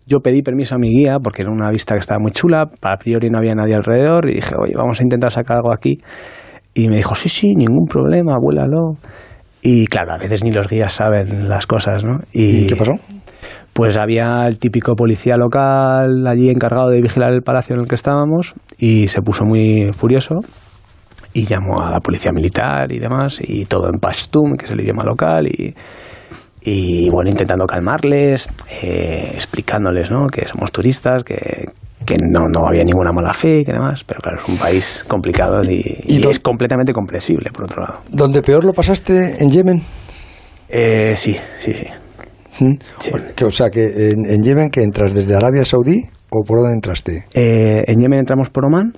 Yo 0.05 0.19
pedí 0.19 0.41
permiso 0.41 0.75
a 0.75 0.77
mi 0.77 0.89
guía 0.89 1.17
porque 1.23 1.43
era 1.43 1.51
una 1.51 1.69
vista 1.69 1.95
que 1.95 1.99
estaba 1.99 2.19
muy 2.19 2.31
chula. 2.31 2.65
A 2.81 2.97
priori 2.97 3.29
no 3.29 3.37
había 3.37 3.55
nadie 3.55 3.75
alrededor. 3.75 4.29
Y 4.29 4.35
dije, 4.35 4.55
oye, 4.61 4.73
vamos 4.75 4.99
a 4.99 5.03
intentar 5.03 5.31
sacar 5.31 5.57
algo 5.57 5.73
aquí. 5.73 5.99
Y 6.73 6.87
me 6.89 6.97
dijo, 6.97 7.15
sí, 7.15 7.29
sí, 7.29 7.53
ningún 7.55 7.85
problema, 7.87 8.35
vuélalo. 8.39 8.97
Y 9.61 9.85
claro, 9.87 10.13
a 10.13 10.17
veces 10.17 10.43
ni 10.43 10.51
los 10.51 10.67
guías 10.67 10.93
saben 10.93 11.47
las 11.47 11.67
cosas, 11.67 12.03
¿no? 12.03 12.19
¿Y 12.33 12.65
qué 12.67 12.75
pasó? 12.75 12.93
Pues 13.73 13.95
había 13.97 14.47
el 14.47 14.59
típico 14.59 14.95
policía 14.95 15.35
local 15.37 16.25
allí 16.27 16.49
encargado 16.49 16.89
de 16.89 17.01
vigilar 17.01 17.31
el 17.31 17.41
palacio 17.41 17.75
en 17.75 17.81
el 17.81 17.87
que 17.87 17.95
estábamos 17.95 18.53
y 18.77 19.07
se 19.07 19.21
puso 19.21 19.45
muy 19.45 19.91
furioso 19.93 20.39
y 21.33 21.45
llamó 21.45 21.79
a 21.81 21.91
la 21.91 21.99
policía 21.99 22.31
militar 22.33 22.91
y 22.91 22.99
demás 22.99 23.39
y 23.41 23.65
todo 23.65 23.87
en 23.87 23.99
Pashtun, 23.99 24.57
que 24.57 24.65
es 24.65 24.71
el 24.71 24.81
idioma 24.81 25.05
local 25.05 25.47
y, 25.47 25.73
y 26.63 27.09
bueno, 27.09 27.29
intentando 27.29 27.65
calmarles, 27.65 28.47
eh, 28.83 29.31
explicándoles 29.33 30.11
¿no? 30.11 30.27
que 30.27 30.47
somos 30.47 30.71
turistas, 30.71 31.23
que, 31.23 31.65
que 32.05 32.15
no, 32.17 32.47
no 32.47 32.67
había 32.67 32.83
ninguna 32.83 33.11
mala 33.11 33.33
fe 33.33 33.59
y 33.61 33.65
que 33.65 33.73
demás, 33.73 34.03
pero 34.03 34.19
claro, 34.21 34.39
es 34.41 34.47
un 34.49 34.57
país 34.57 35.03
complicado 35.07 35.61
y, 35.63 35.81
¿Y 36.05 36.27
es 36.27 36.39
completamente 36.39 36.93
comprensible, 36.93 37.49
por 37.51 37.65
otro 37.65 37.81
lado. 37.81 38.01
¿Donde 38.09 38.41
peor 38.41 38.63
lo 38.63 38.73
pasaste 38.73 39.43
en 39.43 39.49
Yemen? 39.49 39.81
Eh, 40.69 41.15
sí, 41.17 41.35
sí, 41.59 41.73
sí. 41.73 41.85
¿Mm? 42.63 42.73
Sí. 42.99 43.11
Que, 43.35 43.45
o 43.45 43.49
sea, 43.49 43.69
que 43.69 43.83
en, 44.11 44.25
en 44.29 44.43
Yemen 44.43 44.69
que 44.69 44.83
entras 44.83 45.13
desde 45.13 45.35
Arabia 45.35 45.65
Saudí 45.65 46.01
o 46.29 46.43
por 46.43 46.59
dónde 46.59 46.73
entraste? 46.75 47.25
Eh, 47.33 47.83
en 47.87 47.99
Yemen 47.99 48.19
entramos 48.19 48.49
por 48.49 48.65
Oman, 48.65 48.93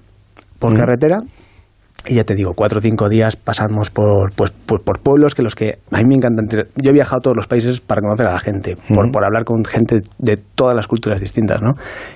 por 0.60 0.74
Mm. 0.74 0.78
carretera, 0.78 1.18
y 2.08 2.16
ya 2.16 2.24
te 2.24 2.36
digo, 2.36 2.54
cuatro 2.56 2.80
o 2.80 2.82
cinco 2.82 3.08
días 3.10 3.36
pasamos 3.36 3.90
por, 3.90 4.34
pues, 4.34 4.52
pues, 4.66 4.82
por 4.84 5.00
pueblos 5.02 5.36
que 5.36 5.42
los 5.42 5.56
que 5.56 5.78
a 5.92 5.98
mí 6.00 6.06
me 6.06 6.16
encantan. 6.16 6.46
Yo 6.76 6.90
he 6.90 6.94
viajado 6.94 7.18
a 7.18 7.22
todos 7.22 7.36
los 7.38 7.48
países 7.48 7.80
para 7.80 8.02
conocer 8.02 8.28
a 8.28 8.34
la 8.34 8.40
gente, 8.40 8.76
por, 8.94 9.12
por 9.12 9.24
hablar 9.26 9.44
con 9.46 9.64
gente 9.66 10.02
de 10.20 10.38
todas 10.56 10.76
las 10.76 10.88
culturas 10.88 11.20
distintas, 11.20 11.62
¿no? 11.62 11.74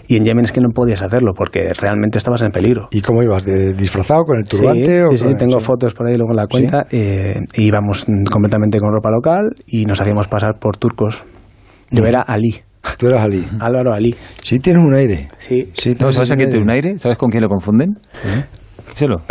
Y 0.07 0.17
en 0.17 0.25
Yemen 0.25 0.45
es 0.45 0.51
que 0.51 0.59
no 0.61 0.69
podías 0.73 1.01
hacerlo 1.01 1.33
porque 1.35 1.71
realmente 1.73 2.17
estabas 2.17 2.41
en 2.41 2.49
peligro. 2.51 2.89
¿Y 2.91 3.01
cómo 3.01 3.23
ibas? 3.23 3.45
¿De 3.45 3.73
disfrazado 3.73 4.23
con 4.25 4.37
el 4.37 4.45
turbante? 4.45 4.85
Sí, 4.85 5.01
o 5.01 5.09
sí, 5.11 5.17
sí, 5.17 5.35
tengo 5.37 5.59
sí? 5.59 5.65
fotos 5.65 5.93
por 5.93 6.07
ahí 6.07 6.15
luego 6.17 6.31
en 6.31 6.37
la 6.37 6.43
¿Sí? 6.43 6.49
cuenta. 6.51 6.85
eh, 6.91 7.35
y 7.53 7.63
íbamos 7.67 8.05
completamente 8.31 8.79
con 8.79 8.91
ropa 8.91 9.09
local 9.11 9.49
y 9.65 9.85
nos 9.85 10.01
hacíamos 10.01 10.27
pasar 10.27 10.59
por 10.59 10.77
turcos. 10.77 11.23
Yo 11.91 12.05
era 12.05 12.21
Ali, 12.21 12.61
Tú 12.97 13.07
eras 13.07 13.21
Ali. 13.21 13.43
Álvaro 13.59 13.93
Ali. 13.93 14.15
Sí, 14.41 14.59
tienes 14.59 14.83
un 14.83 14.93
aire. 14.93 15.27
Sí, 15.39 15.69
Sí, 15.73 15.89
¿No 15.91 15.95
tienes 15.97 16.15
sabes 16.15 16.31
a 16.31 16.35
quién 16.37 16.49
tiene 16.49 16.63
un 16.63 16.71
aire. 16.71 16.97
¿Sabes 16.97 17.17
con 17.17 17.29
quién 17.29 17.43
lo 17.43 17.49
confunden? 17.49 17.89
Díselo. 18.89 19.21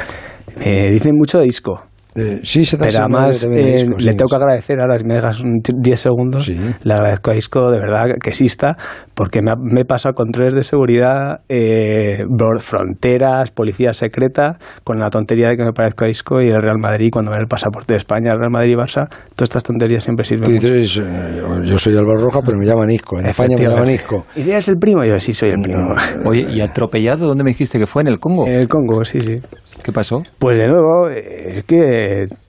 Me 0.57 0.91
dicen 0.91 1.17
mucho 1.17 1.39
de 1.39 1.45
disco. 1.45 1.83
Eh, 2.17 2.41
sí, 2.43 2.65
se 2.65 2.79
te 2.79 2.87
Pero 2.87 2.99
además 3.01 3.45
eh, 3.45 3.49
disco, 3.49 3.91
le 3.99 4.13
sí. 4.13 4.17
tengo 4.17 4.29
que 4.29 4.37
agradecer 4.37 4.81
ahora, 4.81 4.99
si 4.99 5.05
me 5.05 5.15
dejas 5.15 5.41
un 5.41 5.61
t- 5.61 5.73
10 5.77 6.01
segundos, 6.01 6.45
Sí. 6.45 6.57
le 6.83 6.95
agradezco 6.95 7.31
a 7.31 7.37
Isco 7.37 7.71
de 7.71 7.79
verdad 7.79 8.07
que 8.23 8.31
exista, 8.31 8.77
porque 9.15 9.41
me, 9.43 9.51
ha- 9.51 9.57
me 9.57 9.83
he 9.83 9.85
pasado 9.85 10.15
controles 10.15 10.55
de 10.55 10.63
seguridad, 10.63 11.41
eh, 11.49 12.25
fronteras, 12.61 13.51
policía 13.51 13.93
secreta, 13.93 14.59
con 14.85 14.99
la 14.99 15.11
tontería 15.11 15.49
de 15.49 15.57
que 15.57 15.65
me 15.65 15.73
parezco 15.73 16.05
a 16.05 16.09
Isco 16.09 16.41
y 16.41 16.49
el 16.49 16.61
Real 16.63 16.79
Madrid, 16.79 17.09
cuando 17.13 17.31
ven 17.33 17.41
el 17.41 17.47
pasaporte 17.47 17.95
de 17.95 17.99
España, 17.99 18.33
el 18.33 18.39
Real 18.39 18.51
Madrid 18.51 18.73
y 18.73 18.77
Barça, 18.77 19.09
todas 19.35 19.43
estas 19.51 19.63
tonterías 19.65 20.03
siempre 20.05 20.25
sirven. 20.25 20.53
mucho. 20.53 20.73
dices, 20.73 20.99
eh, 21.07 21.43
yo 21.65 21.79
soy 21.79 21.97
Álvaro 21.97 22.19
Roja, 22.21 22.41
pero 22.45 22.59
me 22.59 22.67
llaman 22.67 22.91
Isco. 22.91 23.19
En 23.19 23.27
España 23.27 23.57
me 23.57 23.65
llaman 23.65 23.91
Isco. 23.91 24.27
¿Y 24.37 24.51
es 24.51 24.69
el 24.69 24.77
primo? 24.79 25.05
Yo 25.05 25.19
sí 25.19 25.33
soy 25.35 25.51
el 25.51 25.61
primo. 25.63 25.95
Oye, 26.25 26.47
¿y 26.51 26.61
atropellado 26.61 27.27
dónde 27.27 27.45
me 27.45 27.51
dijiste 27.51 27.79
que 27.79 27.87
fue? 27.87 28.03
¿En 28.03 28.09
el 28.09 28.19
Congo? 28.19 28.47
En 28.47 28.55
el 28.55 28.69
Congo, 28.69 29.05
sí, 29.05 29.21
sí. 29.21 29.37
¿Qué 29.83 29.93
pasó? 29.93 30.23
Pues 30.39 30.59
de 30.59 30.67
nuevo, 30.67 31.09
eh, 31.11 31.49
es 31.59 31.65
que 31.65 31.77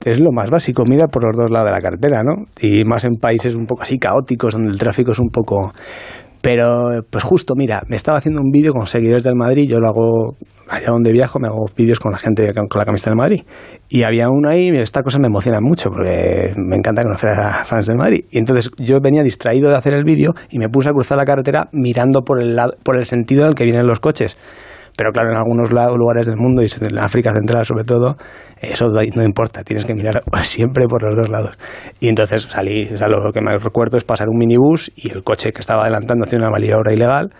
es 0.04 0.20
lo 0.20 0.32
más 0.32 0.50
básico, 0.50 0.84
mira 0.88 1.06
por 1.06 1.24
los 1.24 1.36
dos 1.36 1.50
lados 1.50 1.68
de 1.68 1.72
la 1.72 1.80
cartera, 1.80 2.22
¿no? 2.24 2.44
Y 2.60 2.84
más 2.84 3.04
en 3.04 3.14
países 3.14 3.54
un 3.54 3.66
poco 3.66 3.82
así 3.82 3.98
caóticos, 3.98 4.54
donde 4.54 4.70
el 4.70 4.78
tráfico 4.78 5.12
es 5.12 5.18
un 5.18 5.30
poco... 5.30 5.60
Pero, 6.40 7.02
pues 7.10 7.24
justo, 7.24 7.54
mira, 7.56 7.82
me 7.88 7.96
estaba 7.96 8.18
haciendo 8.18 8.40
un 8.40 8.50
vídeo 8.52 8.72
con 8.72 8.86
seguidores 8.86 9.24
del 9.24 9.34
Madrid, 9.34 9.68
yo 9.68 9.80
lo 9.80 9.88
hago 9.88 10.36
allá 10.68 10.90
donde 10.90 11.10
viajo, 11.10 11.40
me 11.40 11.48
hago 11.48 11.64
vídeos 11.76 11.98
con 11.98 12.12
la 12.12 12.18
gente 12.18 12.46
con 12.54 12.78
la 12.78 12.84
camiseta 12.84 13.10
del 13.10 13.16
Madrid. 13.16 13.42
Y 13.88 14.04
había 14.04 14.26
uno 14.30 14.48
ahí, 14.48 14.68
y 14.68 14.76
esta 14.78 15.02
cosa 15.02 15.18
me 15.18 15.26
emociona 15.26 15.58
mucho, 15.60 15.90
porque 15.90 16.52
me 16.56 16.76
encanta 16.76 17.02
conocer 17.02 17.30
a 17.30 17.64
fans 17.64 17.86
del 17.86 17.96
Madrid. 17.96 18.24
Y 18.30 18.38
entonces 18.38 18.70
yo 18.78 19.00
venía 19.02 19.22
distraído 19.22 19.68
de 19.68 19.76
hacer 19.76 19.94
el 19.94 20.04
vídeo 20.04 20.32
y 20.50 20.60
me 20.60 20.68
puse 20.68 20.90
a 20.90 20.92
cruzar 20.92 21.18
la 21.18 21.24
carretera 21.24 21.68
mirando 21.72 22.22
por 22.22 22.40
el, 22.40 22.54
lado, 22.54 22.72
por 22.84 22.96
el 22.96 23.04
sentido 23.04 23.42
en 23.42 23.48
el 23.48 23.54
que 23.54 23.64
vienen 23.64 23.86
los 23.86 23.98
coches. 23.98 24.38
Pero 24.98 25.12
claro, 25.12 25.30
en 25.30 25.36
algunos 25.36 25.70
lugares 25.70 26.26
del 26.26 26.36
mundo, 26.36 26.60
y 26.60 26.66
en 26.66 26.98
África 26.98 27.32
Central 27.32 27.64
sobre 27.64 27.84
todo, 27.84 28.16
eso 28.60 28.86
no 28.88 29.22
importa, 29.22 29.62
tienes 29.62 29.84
que 29.84 29.94
mirar 29.94 30.24
siempre 30.42 30.86
por 30.88 31.04
los 31.04 31.16
dos 31.16 31.28
lados. 31.28 31.56
Y 32.00 32.08
entonces 32.08 32.48
salí, 32.50 32.82
o 32.82 32.96
sea, 32.96 33.06
lo 33.06 33.30
que 33.30 33.40
me 33.40 33.56
recuerdo 33.56 33.96
es 33.96 34.02
pasar 34.02 34.28
un 34.28 34.36
minibús 34.36 34.90
y 34.96 35.12
el 35.12 35.22
coche 35.22 35.52
que 35.52 35.60
estaba 35.60 35.82
adelantando 35.82 36.24
hacia 36.24 36.38
una 36.38 36.50
maniobra 36.50 36.92
ilegal, 36.92 37.30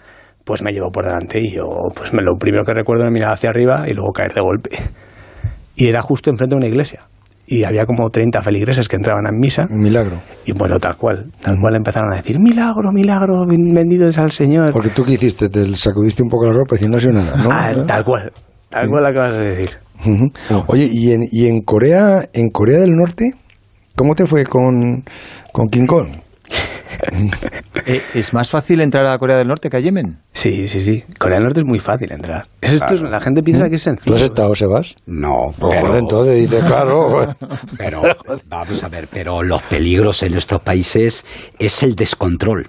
pues 0.45 0.63
me 0.63 0.71
llevó 0.71 0.93
por 0.93 1.05
delante 1.05 1.41
y 1.41 1.51
yo, 1.51 1.67
pues 1.97 2.15
me, 2.15 2.23
lo 2.23 2.37
primero 2.39 2.63
que 2.65 2.75
recuerdo 2.75 3.07
es 3.07 3.13
mirar 3.13 3.33
hacia 3.33 3.51
arriba 3.51 3.89
y 3.89 3.93
luego 3.93 4.13
caer 4.13 4.35
de 4.35 4.41
golpe. 4.41 4.71
Y 5.75 5.89
era 5.89 6.01
justo 6.01 6.31
enfrente 6.31 6.55
de 6.55 6.59
una 6.59 6.69
iglesia. 6.69 7.01
Y 7.49 7.65
había 7.65 7.87
como 7.87 8.11
30 8.11 8.43
feligreses 8.43 8.89
que 8.89 8.97
entraban 8.97 9.27
a 9.27 9.31
misa. 9.33 9.65
Un 9.71 9.81
milagro. 9.81 10.21
Y 10.45 10.53
bueno, 10.53 10.79
tal 10.79 10.97
cual, 10.97 11.33
tal 11.41 11.57
cual 11.59 11.77
empezaron 11.77 12.13
a 12.13 12.17
decir, 12.17 12.39
milagro, 12.39 12.93
milagro, 12.93 13.47
bendito 13.49 14.05
es 14.05 14.19
al 14.19 14.31
Señor. 14.31 14.73
Porque 14.73 14.91
tú 14.91 15.03
qué 15.03 15.13
hiciste, 15.13 15.49
te 15.49 15.75
sacudiste 15.75 16.23
un 16.23 16.29
poco 16.29 16.47
la 16.47 16.53
ropa 16.53 16.77
y 16.79 16.87
no 16.87 17.01
sido 17.01 17.15
nada, 17.15 17.37
¿no? 17.43 17.49
Ah, 17.51 17.73
tal 17.87 18.05
cual, 18.05 18.31
tal 18.69 18.89
cual 18.91 19.07
acabas 19.07 19.35
de 19.37 19.57
decir. 19.57 19.71
Oye, 20.67 20.89
¿y 20.93 21.13
en, 21.13 21.23
y 21.31 21.47
en 21.47 21.63
Corea, 21.63 22.21
en 22.35 22.51
Corea 22.51 22.81
del 22.81 22.93
Norte, 22.93 23.33
cómo 23.97 24.15
te 24.15 24.27
fue 24.27 24.45
con, 24.45 25.05
con 25.53 25.69
King 25.69 25.87
Kong? 25.87 26.09
Eh, 27.87 28.03
¿Es 28.15 28.33
más 28.35 28.51
fácil 28.51 28.81
entrar 28.81 29.07
a 29.07 29.17
Corea 29.19 29.37
del 29.37 29.49
Norte 29.49 29.71
que 29.71 29.77
a 29.77 29.81
Yemen? 29.81 30.19
Sí, 30.33 30.69
sí, 30.69 30.83
sí. 30.83 31.05
Corea 31.19 31.37
del 31.37 31.45
Norte 31.45 31.61
es 31.61 31.67
muy 31.67 31.79
fácil 31.79 32.13
entrar. 32.13 32.47
Es- 32.61 32.73
esto 32.73 32.95
es- 32.95 33.03
la 33.03 33.21
gente 33.21 33.43
piensa 33.43 33.69
que 33.69 33.77
es 33.77 33.83
sencillo. 33.83 34.11
¿Lo 34.13 34.17
has 34.17 34.23
estado, 34.23 34.55
Sebas? 34.55 34.95
No, 35.07 35.53
pero, 35.59 35.97
entonces 35.97 36.37
dices, 36.37 36.63
claro. 36.65 37.35
pero 37.79 38.03
vamos 38.49 38.83
a 38.85 38.89
ver, 38.89 39.09
pero 39.13 39.43
los 39.43 39.63
peligros 39.63 40.23
en 40.23 40.35
estos 40.35 40.61
países 40.61 41.25
es 41.59 41.83
el 41.83 41.95
descontrol. 41.95 42.69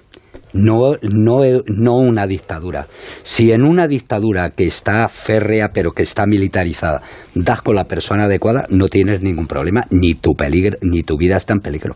No, 0.52 0.92
no, 1.02 1.42
no 1.66 1.94
una 1.96 2.26
dictadura. 2.26 2.86
Si 3.22 3.52
en 3.52 3.62
una 3.62 3.86
dictadura 3.86 4.50
que 4.50 4.66
está 4.66 5.08
férrea 5.08 5.68
pero 5.72 5.92
que 5.92 6.02
está 6.02 6.26
militarizada 6.26 7.02
das 7.34 7.60
con 7.62 7.76
la 7.76 7.84
persona 7.84 8.24
adecuada, 8.24 8.64
no 8.70 8.86
tienes 8.88 9.22
ningún 9.22 9.46
problema, 9.46 9.82
ni 9.90 10.14
tu, 10.14 10.32
peligro, 10.32 10.76
ni 10.82 11.02
tu 11.02 11.16
vida 11.16 11.36
está 11.36 11.52
en 11.54 11.60
peligro. 11.60 11.94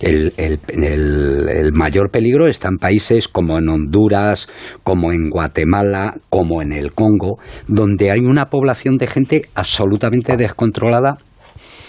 El, 0.00 0.32
el- 0.36 0.58
el- 0.68 1.48
el 1.48 1.72
mayor 1.72 2.10
peligro 2.10 2.46
está 2.48 2.68
en 2.68 2.78
países 2.78 3.28
como 3.28 3.58
en 3.58 3.68
Honduras, 3.68 4.48
como 4.82 5.12
en 5.12 5.30
Guatemala, 5.30 6.14
como 6.28 6.62
en 6.62 6.72
el 6.72 6.92
Congo, 6.92 7.38
donde 7.68 8.10
hay 8.10 8.20
una 8.20 8.46
población 8.46 8.96
de 8.96 9.06
gente 9.06 9.42
absolutamente 9.54 10.36
descontrolada 10.36 11.18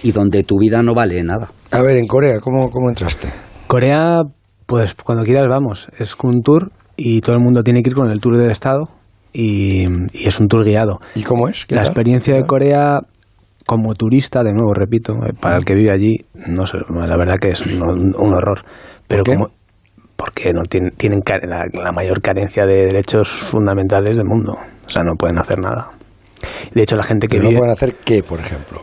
y 0.04 0.12
donde 0.12 0.44
tu 0.44 0.58
vida 0.60 0.84
no 0.84 0.94
vale 0.94 1.24
nada. 1.24 1.50
A 1.72 1.82
ver, 1.82 1.98
en 1.98 2.06
Corea, 2.08 2.40
¿cómo, 2.40 2.70
cómo 2.70 2.90
entraste? 2.90 3.28
Corea, 3.68 4.20
pues 4.66 4.94
cuando 4.96 5.24
quieras 5.24 5.48
vamos. 5.50 5.88
Es 5.98 6.16
un 6.24 6.42
tour 6.42 6.72
y 6.98 7.22
todo 7.22 7.36
el 7.36 7.44
mundo 7.44 7.64
tiene 7.64 7.84
que 7.84 7.90
ir 7.90 7.96
con 7.96 8.10
el 8.10 8.20
tour 8.20 8.38
del 8.38 8.52
Estado 8.52 8.90
y, 9.34 9.86
y 10.14 10.28
es 10.28 10.40
un 10.40 10.48
tour 10.48 10.64
guiado. 10.64 11.00
¿Y 11.16 11.24
cómo 11.24 11.48
es? 11.48 11.66
¿Qué 11.66 11.76
La 11.76 11.82
tal? 11.82 11.88
experiencia 11.92 12.36
de 12.36 12.46
Corea 12.46 13.00
como 13.66 13.96
turista, 13.96 14.44
de 14.44 14.54
nuevo, 14.54 14.74
repito, 14.74 15.14
eh, 15.14 15.34
para 15.40 15.58
el 15.58 15.66
que 15.66 15.74
vive 15.74 15.92
allí, 15.92 16.18
no 16.36 16.66
sé, 16.66 16.78
la 16.90 17.18
verdad 17.18 17.38
que 17.40 17.50
es 17.50 17.66
un, 17.66 18.14
un 18.16 18.34
horror. 18.34 18.62
Pero 19.08 19.24
qué? 19.24 19.34
como 19.36 19.50
porque 20.16 20.54
no 20.54 20.64
tienen, 20.64 21.22
la, 21.48 21.66
la 21.74 21.92
mayor 21.92 22.22
carencia 22.22 22.66
de 22.66 22.86
derechos 22.86 23.30
fundamentales 23.30 24.16
del 24.16 24.26
mundo. 24.26 24.54
O 24.86 24.90
sea, 24.90 25.04
no 25.04 25.14
pueden 25.16 25.38
hacer 25.38 25.60
nada. 25.60 25.92
De 26.74 26.84
hecho, 26.84 26.96
la 26.96 27.04
gente 27.04 27.28
que 27.28 27.40
no 27.40 27.50
pueden 27.50 27.72
hacer 27.72 27.96
qué, 28.06 28.24
por 28.24 28.40
ejemplo. 28.40 28.80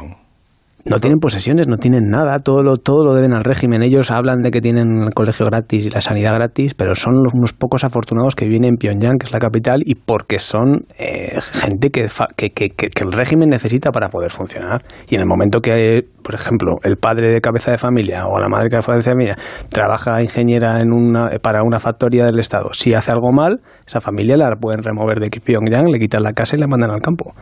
No 0.85 0.99
tienen 0.99 1.19
posesiones, 1.21 1.69
no 1.69 1.77
tienen 1.77 2.09
nada, 2.09 2.39
todo 2.39 2.63
lo, 2.63 2.77
todo 2.77 3.05
lo 3.05 3.15
deben 3.15 3.33
al 3.33 3.45
régimen. 3.45 3.83
Ellos 3.83 4.11
hablan 4.11 4.43
de 4.43 4.51
que 4.51 4.61
tienen 4.61 5.03
el 5.05 5.15
colegio 5.15 5.47
gratis 5.47 5.87
y 5.87 5.91
la 5.91 6.01
sanidad 6.01 6.35
gratis, 6.35 6.75
pero 6.75 6.95
son 6.95 7.23
los, 7.23 7.33
unos 7.35 7.53
pocos 7.53 7.85
afortunados 7.85 8.35
que 8.35 8.47
viven 8.47 8.65
en 8.65 8.77
Pyongyang, 8.77 9.19
que 9.19 9.27
es 9.27 9.33
la 9.33 9.39
capital, 9.39 9.83
y 9.85 9.95
porque 9.95 10.39
son 10.41 10.85
eh, 10.99 11.39
gente 11.41 11.91
que, 11.91 12.07
que- 12.37 12.51
que- 12.51 12.71
que 12.71 13.05
el 13.05 13.13
régimen 13.13 13.49
necesita 13.49 13.91
para 13.93 14.09
poder 14.09 14.31
funcionar. 14.33 14.83
Y 15.09 15.15
en 15.15 15.21
el 15.21 15.27
momento 15.29 15.61
que, 15.61 16.01
por 16.23 16.35
ejemplo, 16.35 16.73
el 16.83 16.97
padre 16.97 17.31
de 17.31 17.41
cabeza 17.41 17.71
de 17.71 17.79
familia 17.79 18.27
o 18.27 18.39
la 18.41 18.49
madre 18.49 18.65
de 18.65 18.71
cabeza 18.71 18.93
de 18.93 19.03
familia 19.03 19.37
trabaja 19.69 20.21
ingeniera 20.21 20.81
en 20.81 20.93
una, 20.93 21.31
para 21.41 21.63
una 21.63 21.79
factoría 21.79 22.25
del 22.25 22.39
Estado, 22.41 22.71
si 22.73 22.93
hace 22.95 23.13
algo 23.13 23.31
mal, 23.33 23.61
esa 23.87 24.01
familia 24.01 24.37
la 24.37 24.57
pueden 24.57 24.83
remover 24.83 25.21
de 25.21 25.31
Pyongyang, 25.31 25.87
le 25.93 25.99
quitan 26.01 26.23
la 26.23 26.33
casa 26.33 26.57
y 26.57 26.59
la 26.61 26.67
mandan 26.67 26.91
al 26.91 27.01
campo. 27.01 27.33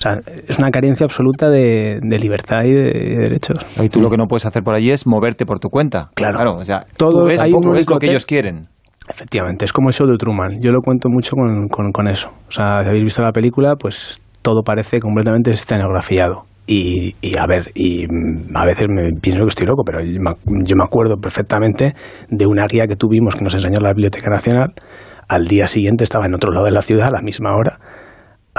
O 0.00 0.02
sea, 0.02 0.18
es 0.48 0.58
una 0.58 0.70
carencia 0.70 1.04
absoluta 1.04 1.50
de, 1.50 2.00
de 2.02 2.18
libertad 2.18 2.62
y 2.64 2.70
de, 2.72 2.84
de 2.84 3.16
derechos. 3.18 3.58
Y 3.82 3.90
tú 3.90 4.00
lo 4.00 4.08
que 4.08 4.16
no 4.16 4.24
puedes 4.26 4.46
hacer 4.46 4.62
por 4.62 4.74
allí 4.74 4.90
es 4.90 5.06
moverte 5.06 5.44
por 5.44 5.58
tu 5.60 5.68
cuenta. 5.68 6.08
Claro. 6.14 6.56
o 6.56 6.64
sea, 6.64 6.86
Todo- 6.96 7.24
único 7.26 7.92
lo 7.94 7.98
que 7.98 8.08
ellos 8.08 8.24
quieren. 8.24 8.62
Efectivamente, 9.08 9.66
es 9.66 9.72
como 9.74 9.88
el 9.88 9.94
show 9.94 10.06
de 10.06 10.16
Truman. 10.16 10.54
Yo 10.60 10.70
lo 10.72 10.80
cuento 10.80 11.08
mucho 11.10 11.32
con, 11.36 11.68
con- 11.68 11.92
con 11.92 12.08
eso. 12.08 12.30
O 12.48 12.52
sea, 12.52 12.80
si 12.82 12.88
habéis 12.88 13.04
visto 13.04 13.22
la 13.22 13.32
película, 13.32 13.74
pues 13.76 14.22
todo 14.40 14.62
parece 14.62 15.00
completamente 15.00 15.50
escenografiado. 15.52 16.44
Y, 16.66 17.14
y, 17.20 17.36
a 17.36 17.46
ver, 17.46 17.72
y 17.74 18.06
mm, 18.06 18.56
a 18.56 18.64
veces 18.64 18.86
me 18.88 19.10
pienso 19.20 19.42
que 19.42 19.48
estoy 19.48 19.66
loco, 19.66 19.82
pero 19.84 20.00
yo 20.02 20.18
me, 20.20 20.30
yo 20.64 20.76
me 20.76 20.84
acuerdo 20.84 21.16
perfectamente 21.16 21.94
de 22.30 22.46
una 22.46 22.66
guía 22.66 22.86
que 22.86 22.96
tuvimos 22.96 23.34
que 23.34 23.42
nos 23.42 23.52
enseñó 23.54 23.80
la 23.80 23.90
Biblioteca 23.92 24.30
Nacional. 24.30 24.72
Al 25.28 25.46
día 25.46 25.66
siguiente 25.66 26.04
estaba 26.04 26.26
en 26.26 26.34
otro 26.34 26.52
lado 26.52 26.64
de 26.66 26.72
la 26.72 26.82
ciudad 26.82 27.08
a 27.08 27.10
la 27.10 27.20
misma 27.22 27.54
hora 27.56 27.78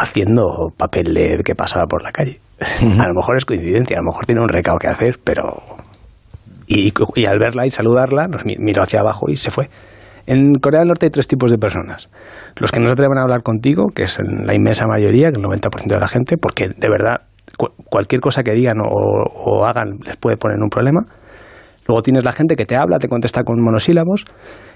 haciendo 0.01 0.69
papel 0.77 1.13
de 1.13 1.41
que 1.43 1.55
pasaba 1.55 1.85
por 1.85 2.03
la 2.03 2.11
calle. 2.11 2.39
A 2.99 3.07
lo 3.07 3.13
mejor 3.15 3.37
es 3.37 3.45
coincidencia, 3.45 3.97
a 3.97 4.01
lo 4.01 4.07
mejor 4.07 4.25
tiene 4.25 4.41
un 4.41 4.49
recado 4.49 4.77
que 4.77 4.87
hacer, 4.87 5.19
pero 5.23 5.61
y, 6.67 6.93
y 7.15 7.25
al 7.25 7.39
verla 7.39 7.65
y 7.65 7.69
saludarla, 7.69 8.27
nos 8.27 8.45
mi- 8.45 8.57
miró 8.57 8.83
hacia 8.83 8.99
abajo 9.01 9.25
y 9.29 9.35
se 9.35 9.51
fue. 9.51 9.69
En 10.27 10.53
Corea 10.61 10.79
del 10.81 10.89
Norte 10.89 11.07
hay 11.07 11.09
tres 11.09 11.27
tipos 11.27 11.49
de 11.51 11.57
personas. 11.57 12.09
Los 12.57 12.71
que 12.71 12.79
no 12.79 12.85
se 12.85 12.93
atreven 12.93 13.17
a 13.17 13.23
hablar 13.23 13.41
contigo, 13.41 13.87
que 13.93 14.03
es 14.03 14.19
la 14.23 14.53
inmensa 14.53 14.85
mayoría, 14.87 15.29
el 15.29 15.35
90% 15.35 15.87
de 15.87 15.99
la 15.99 16.07
gente, 16.07 16.37
porque 16.37 16.69
de 16.69 16.89
verdad 16.89 17.21
cu- 17.57 17.71
cualquier 17.85 18.21
cosa 18.21 18.43
que 18.43 18.51
digan 18.53 18.77
o, 18.79 18.85
o 18.87 19.65
hagan 19.65 19.97
les 20.05 20.17
puede 20.17 20.37
poner 20.37 20.57
un 20.61 20.69
problema. 20.69 21.01
Luego 21.87 22.01
tienes 22.01 22.23
la 22.25 22.31
gente 22.31 22.55
que 22.55 22.65
te 22.65 22.75
habla, 22.75 22.97
te 22.99 23.07
contesta 23.07 23.43
con 23.43 23.61
monosílabos, 23.61 24.25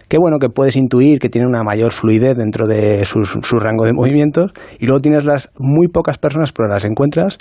que 0.08 0.18
bueno, 0.20 0.38
que 0.40 0.50
puedes 0.50 0.76
intuir 0.76 1.20
que 1.20 1.30
tiene 1.30 1.48
una 1.48 1.64
mayor 1.64 1.92
fluidez 1.92 2.38
dentro 2.38 2.66
de 2.66 3.06
sus- 3.06 3.38
su 3.42 3.58
rango 3.60 3.86
de 3.86 3.94
movimientos. 3.94 4.52
Y 4.80 4.86
luego 4.86 5.00
tienes 5.02 5.26
las 5.26 5.52
muy 5.60 5.88
pocas 5.88 6.18
personas, 6.18 6.52
pero 6.52 6.68
las 6.70 6.86
encuentras, 6.86 7.38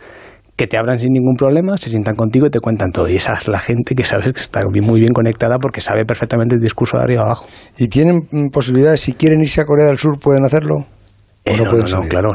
que 0.56 0.66
te 0.68 0.76
hablan 0.78 0.98
sin 1.00 1.12
ningún 1.12 1.34
problema, 1.34 1.76
se 1.76 1.88
sientan 1.90 2.14
contigo 2.14 2.46
y 2.46 2.50
te 2.50 2.60
cuentan 2.60 2.92
todo. 2.92 3.08
Y 3.08 3.16
esa 3.16 3.32
es 3.34 3.48
la 3.48 3.58
gente 3.58 3.94
que 3.96 4.04
sabes 4.04 4.26
que 4.26 4.40
está 4.40 4.60
muy 4.68 5.00
bien 5.00 5.12
conectada 5.12 5.56
porque 5.58 5.80
sabe 5.80 6.04
perfectamente 6.04 6.54
el 6.54 6.60
discurso 6.60 6.96
de 6.96 7.02
arriba 7.02 7.22
abajo. 7.22 7.46
¿Y 7.76 7.88
tienen 7.88 8.20
mm, 8.30 8.50
posibilidades, 8.52 9.00
si 9.00 9.14
quieren 9.14 9.40
irse 9.40 9.60
a 9.60 9.64
Corea 9.64 9.86
del 9.86 9.98
Sur, 9.98 10.18
pueden 10.20 10.44
hacerlo? 10.44 10.76
¿O 10.76 10.84
Eh, 11.44 11.56
no 11.58 11.64
no, 11.64 11.70
pueden 11.70 11.86
no, 11.90 12.00
no, 12.02 12.08
claro, 12.08 12.34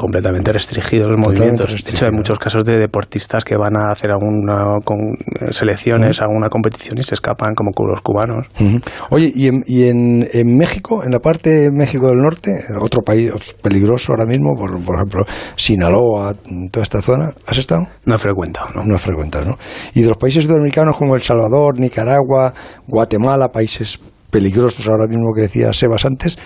completamente 0.00 0.52
restringidos 0.52 1.08
los 1.08 1.16
Totalmente 1.16 1.40
movimientos. 1.40 1.66
De 1.66 1.72
hecho, 1.74 1.76
restringido. 1.76 2.10
hay 2.10 2.16
muchos 2.16 2.38
casos 2.38 2.64
de 2.64 2.78
deportistas 2.78 3.44
que 3.44 3.56
van 3.56 3.76
a 3.76 3.92
hacer 3.92 4.10
alguna 4.10 4.78
con, 4.84 4.98
eh, 4.98 5.52
selecciones, 5.52 6.20
alguna 6.20 6.48
competición 6.48 6.98
y 6.98 7.02
se 7.02 7.14
escapan, 7.14 7.54
como 7.54 7.70
los 7.86 8.00
cubanos. 8.00 8.46
Ujú. 8.60 8.78
Oye, 9.10 9.30
¿y, 9.34 9.48
en, 9.48 9.62
y 9.66 9.84
en, 9.84 10.28
en 10.32 10.56
México, 10.56 11.04
en 11.04 11.12
la 11.12 11.18
parte 11.18 11.50
de 11.50 11.70
México 11.70 12.08
del 12.08 12.18
Norte, 12.18 12.50
otro 12.80 13.02
país 13.02 13.32
peligroso 13.62 14.12
ahora 14.12 14.26
mismo, 14.26 14.54
por, 14.56 14.82
por 14.82 14.96
ejemplo, 14.96 15.24
Sinaloa, 15.56 16.34
toda 16.70 16.82
esta 16.82 17.02
zona, 17.02 17.30
¿has 17.46 17.58
estado? 17.58 17.86
No 18.04 18.14
he 18.14 18.18
frecuentado, 18.18 18.68
¿no? 18.74 18.84
No 18.84 18.98
frecuentas, 18.98 19.46
¿no? 19.46 19.56
Y 19.94 20.02
de 20.02 20.08
los 20.08 20.16
países 20.16 20.44
sudamericanos 20.44 20.96
como 20.96 21.14
El 21.14 21.22
Salvador, 21.22 21.78
Nicaragua, 21.78 22.52
Guatemala, 22.86 23.48
países 23.48 24.00
peligrosos 24.30 24.88
ahora 24.88 25.06
mismo 25.08 25.32
que 25.34 25.42
decía 25.42 25.72
Sebas 25.72 26.04
antes, 26.04 26.38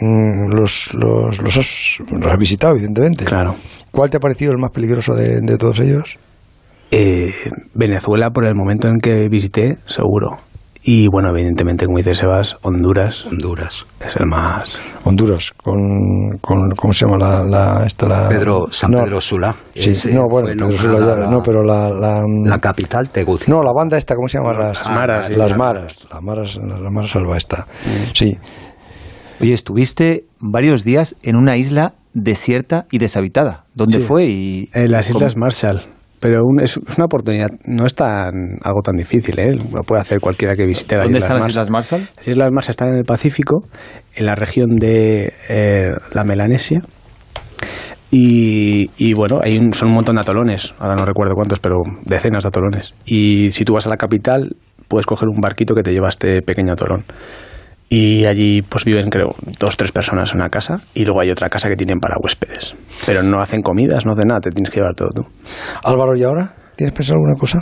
los, 0.00 0.92
los, 0.94 1.42
los, 1.42 1.56
has, 1.58 1.98
los 2.10 2.26
has 2.32 2.38
visitado, 2.38 2.74
evidentemente. 2.74 3.24
Claro. 3.24 3.54
¿Cuál 3.90 4.10
te 4.10 4.16
ha 4.18 4.20
parecido 4.20 4.52
el 4.52 4.58
más 4.58 4.70
peligroso 4.70 5.14
de, 5.14 5.40
de 5.40 5.56
todos 5.58 5.80
ellos? 5.80 6.18
Eh, 6.90 7.32
Venezuela, 7.74 8.30
por 8.30 8.44
el 8.46 8.54
momento 8.54 8.88
en 8.88 8.98
que 8.98 9.28
visité, 9.28 9.76
seguro. 9.86 10.36
Y 10.88 11.08
bueno, 11.08 11.30
evidentemente, 11.30 11.84
como 11.84 11.98
dice 11.98 12.14
Sebas, 12.14 12.58
Honduras 12.62 13.24
Honduras. 13.26 13.84
es 13.98 14.14
el 14.14 14.26
más. 14.26 14.78
Honduras, 15.02 15.50
con, 15.56 15.80
con 16.40 16.70
¿cómo 16.76 16.92
se 16.92 17.06
llama 17.06 17.16
la, 17.18 17.42
la, 17.42 17.84
esta, 17.84 18.06
la 18.06 18.28
Pedro, 18.28 18.68
San 18.70 18.92
no, 18.92 19.02
Pedro 19.02 19.20
Sula. 19.20 19.52
Sí, 19.74 19.94
no, 20.14 20.26
bueno, 20.30 20.46
Pedro 20.46 20.70
Sula 20.70 20.98
ya- 21.00 21.16
la- 21.22 21.26
no, 21.28 21.40
pero 21.42 21.64
la, 21.64 21.88
la, 21.88 22.22
La 22.44 22.58
capital, 22.60 23.08
Tegucigalpa. 23.08 23.52
no, 23.52 23.64
la 23.64 23.72
banda 23.74 23.98
esta, 23.98 24.14
¿cómo 24.14 24.28
se 24.28 24.38
llama? 24.38 24.52
Las 24.52 24.84
Las 24.86 24.94
Maras, 24.94 25.30
las 25.30 25.56
maras, 25.58 25.96
las 26.08 26.22
maras, 26.22 26.56
las 26.56 26.92
maras 26.92 27.10
salva 27.10 27.36
esta. 27.36 27.66
Sí, 28.14 28.32
Oye, 29.40 29.52
estuviste 29.54 30.24
varios 30.40 30.84
días 30.84 31.16
en 31.22 31.36
una 31.36 31.56
isla 31.56 31.94
desierta 32.14 32.86
y 32.90 32.98
deshabitada. 32.98 33.64
¿Dónde 33.74 34.00
Sí. 34.00 34.06
fue? 34.06 34.24
Y 34.26 34.70
En 34.72 34.90
las 34.90 35.06
cómo- 35.08 35.18
Islas 35.18 35.36
Marshall. 35.36 35.80
Pero 36.18 36.40
un- 36.44 36.60
es, 36.60 36.78
es 36.78 36.96
una 36.96 37.04
oportunidad, 37.04 37.48
no 37.66 37.84
es 37.84 37.94
tan, 37.94 38.58
algo 38.62 38.80
tan 38.82 38.96
difícil, 38.96 39.38
¿eh? 39.38 39.52
Lo 39.72 39.82
puede 39.82 40.00
hacer 40.00 40.18
cualquiera 40.18 40.54
que 40.56 40.64
visite 40.64 40.96
las 40.96 41.04
¿Dónde 41.04 41.18
Islas 41.18 41.30
están 41.30 41.36
las 41.36 41.44
Marshall. 41.44 41.66
Islas 41.66 41.70
Marshall? 41.70 42.16
Las 42.16 42.28
Islas 42.28 42.48
Marshall 42.52 42.70
están 42.70 42.88
en 42.88 42.94
el 42.96 43.04
Pacífico, 43.04 43.64
en 44.14 44.26
la 44.26 44.34
región 44.34 44.76
de 44.76 45.34
eh, 45.50 45.90
la 46.14 46.24
Melanesia. 46.24 46.80
Y, 48.10 48.90
y 48.96 49.12
bueno, 49.14 49.40
hay 49.42 49.58
un, 49.58 49.74
son 49.74 49.88
un 49.88 49.94
montón 49.94 50.14
de 50.14 50.22
atolones, 50.22 50.74
ahora 50.78 50.94
no 50.94 51.04
recuerdo 51.04 51.34
cuántos, 51.34 51.58
pero 51.60 51.76
decenas 52.04 52.44
de 52.44 52.48
atolones. 52.48 52.94
Y 53.04 53.50
si 53.50 53.64
tú 53.64 53.74
vas 53.74 53.86
a 53.86 53.90
la 53.90 53.96
capital, 53.96 54.56
puedes 54.88 55.04
coger 55.06 55.28
un 55.28 55.40
barquito 55.40 55.74
que 55.74 55.82
te 55.82 55.90
lleva 55.92 56.06
a 56.06 56.10
este 56.10 56.40
pequeño 56.40 56.72
atolón. 56.72 57.04
Y 57.88 58.24
allí 58.24 58.62
pues 58.62 58.84
viven, 58.84 59.08
creo, 59.10 59.28
dos, 59.60 59.76
tres 59.76 59.92
personas 59.92 60.32
en 60.32 60.40
una 60.40 60.48
casa 60.48 60.78
y 60.94 61.04
luego 61.04 61.20
hay 61.20 61.30
otra 61.30 61.48
casa 61.48 61.68
que 61.68 61.76
tienen 61.76 61.98
para 62.00 62.16
huéspedes. 62.20 62.74
Pero 63.06 63.22
no 63.22 63.40
hacen 63.40 63.62
comidas, 63.62 64.04
no 64.04 64.12
hacen 64.12 64.26
nada, 64.28 64.40
te 64.40 64.50
tienes 64.50 64.70
que 64.70 64.80
llevar 64.80 64.94
todo 64.94 65.10
tú. 65.10 65.22
Álvaro, 65.84 66.16
¿y 66.16 66.24
ahora? 66.24 66.52
¿Tienes 66.76 66.92
pensado 66.92 67.18
alguna 67.18 67.38
cosa? 67.38 67.58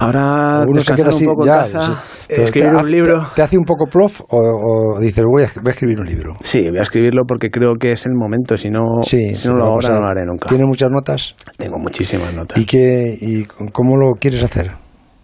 Ahora 0.00 0.62
Uno 0.66 0.80
se 0.80 0.94
queda 0.94 1.08
así, 1.08 1.26
un 1.26 1.32
poco 1.32 1.44
ya, 1.44 1.66
en 1.66 1.72
casa, 1.72 2.00
sí. 2.02 2.26
Escribir 2.28 2.70
te, 2.70 2.76
un 2.76 2.90
libro. 2.90 3.20
Te, 3.30 3.34
te 3.34 3.42
hace 3.42 3.58
un 3.58 3.64
poco 3.64 3.86
plof 3.86 4.20
o, 4.28 4.38
o 4.38 5.00
dices, 5.00 5.24
voy 5.28 5.42
a, 5.42 5.48
voy 5.56 5.66
a 5.66 5.70
escribir 5.70 5.98
un 5.98 6.06
libro? 6.06 6.34
Sí, 6.40 6.68
voy 6.68 6.78
a 6.78 6.82
escribirlo 6.82 7.24
porque 7.26 7.50
creo 7.50 7.72
que 7.74 7.92
es 7.92 8.06
el 8.06 8.14
momento. 8.14 8.56
Si 8.56 8.70
no, 8.70 9.02
Sí, 9.02 9.34
si 9.34 9.48
no 9.48 9.54
lo 9.54 9.64
ahora, 9.64 9.88
no 9.88 10.00
lo 10.02 10.06
haré 10.06 10.24
nunca. 10.24 10.48
¿Tiene 10.48 10.64
muchas 10.66 10.90
notas? 10.90 11.34
Tengo 11.56 11.78
muchísimas 11.78 12.32
notas. 12.32 12.58
¿Y, 12.58 12.64
qué, 12.64 13.16
¿Y 13.20 13.44
cómo 13.44 13.96
lo 13.96 14.12
quieres 14.20 14.44
hacer? 14.44 14.70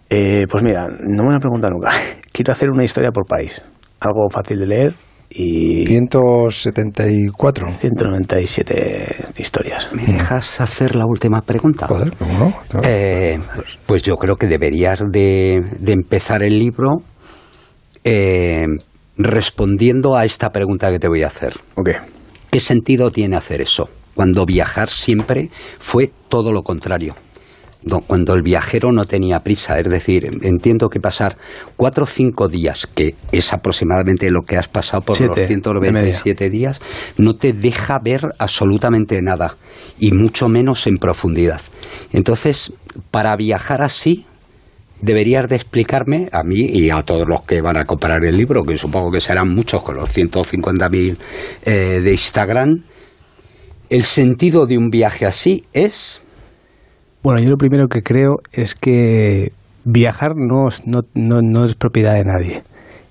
Eh, 0.09 0.45
pues 0.49 0.61
mira, 0.61 0.87
no 0.87 1.23
me 1.23 1.29
lo 1.29 1.35
han 1.35 1.39
preguntado 1.39 1.71
nunca. 1.73 1.91
Quiero 2.33 2.51
hacer 2.51 2.69
una 2.69 2.83
historia 2.83 3.11
por 3.11 3.25
país. 3.25 3.63
Algo 3.99 4.29
fácil 4.29 4.59
de 4.59 4.67
leer 4.67 4.95
y 5.29 5.85
174. 5.87 7.73
197 7.73 9.25
historias. 9.37 9.89
¿Me 9.93 10.05
dejas 10.05 10.61
hacer 10.61 10.95
la 10.95 11.05
última 11.05 11.41
pregunta? 11.41 11.87
Joder, 11.87 12.11
¿cómo 12.17 12.37
no? 12.39 12.53
Eh, 12.83 13.39
pues 13.85 14.03
yo 14.03 14.17
creo 14.17 14.35
que 14.37 14.47
deberías 14.47 15.01
de, 15.11 15.61
de 15.79 15.91
empezar 15.91 16.43
el 16.43 16.59
libro 16.59 16.97
eh, 18.03 18.65
respondiendo 19.17 20.15
a 20.15 20.25
esta 20.25 20.51
pregunta 20.51 20.91
que 20.91 20.99
te 20.99 21.07
voy 21.07 21.23
a 21.23 21.27
hacer. 21.27 21.55
Ok. 21.75 21.89
¿Qué 22.51 22.59
sentido 22.59 23.11
tiene 23.11 23.35
hacer 23.35 23.61
eso? 23.61 23.89
Cuando 24.13 24.45
viajar 24.45 24.89
siempre 24.89 25.49
fue 25.79 26.11
todo 26.29 26.53
lo 26.53 26.63
contrario. 26.63 27.15
Cuando 28.07 28.33
el 28.33 28.41
viajero 28.41 28.91
no 28.91 29.05
tenía 29.05 29.41
prisa, 29.41 29.79
es 29.79 29.87
decir, 29.87 30.29
entiendo 30.41 30.89
que 30.89 30.99
pasar 30.99 31.37
cuatro 31.75 32.05
o 32.05 32.07
cinco 32.07 32.47
días, 32.47 32.87
que 32.87 33.13
es 33.31 33.53
aproximadamente 33.53 34.29
lo 34.31 34.41
que 34.41 34.57
has 34.57 34.67
pasado 34.67 35.03
por 35.03 35.15
Siete, 35.15 35.27
los 35.29 35.37
de 35.37 35.47
197 35.47 36.49
días, 36.49 36.81
no 37.17 37.35
te 37.35 37.53
deja 37.53 37.99
ver 38.03 38.21
absolutamente 38.39 39.21
nada, 39.21 39.57
y 39.99 40.13
mucho 40.13 40.47
menos 40.47 40.87
en 40.87 40.97
profundidad. 40.97 41.61
Entonces, 42.11 42.73
para 43.11 43.35
viajar 43.35 43.83
así, 43.83 44.25
deberías 45.01 45.47
de 45.47 45.55
explicarme 45.55 46.29
a 46.31 46.43
mí 46.43 46.65
y 46.65 46.89
a 46.89 47.03
todos 47.03 47.27
los 47.27 47.43
que 47.43 47.61
van 47.61 47.77
a 47.77 47.85
comprar 47.85 48.25
el 48.25 48.35
libro, 48.35 48.63
que 48.63 48.77
supongo 48.77 49.11
que 49.11 49.21
serán 49.21 49.53
muchos 49.53 49.83
con 49.83 49.97
los 49.97 50.09
150.000 50.15 51.17
eh, 51.65 52.01
de 52.03 52.11
Instagram, 52.11 52.83
el 53.89 54.03
sentido 54.03 54.65
de 54.65 54.77
un 54.77 54.89
viaje 54.89 55.25
así 55.25 55.65
es... 55.73 56.21
Bueno, 57.25 57.41
yo 57.41 57.49
lo 57.49 57.57
primero 57.57 57.87
que 57.87 58.03
creo 58.03 58.35
es 58.53 58.75
que 58.75 59.51
viajar 59.83 60.33
no, 60.35 60.67
es- 60.67 60.85
no, 60.85 60.99
no, 61.15 61.41
no 61.41 61.65
es 61.65 61.73
propiedad 61.73 62.13
de 62.13 62.23
nadie 62.23 62.61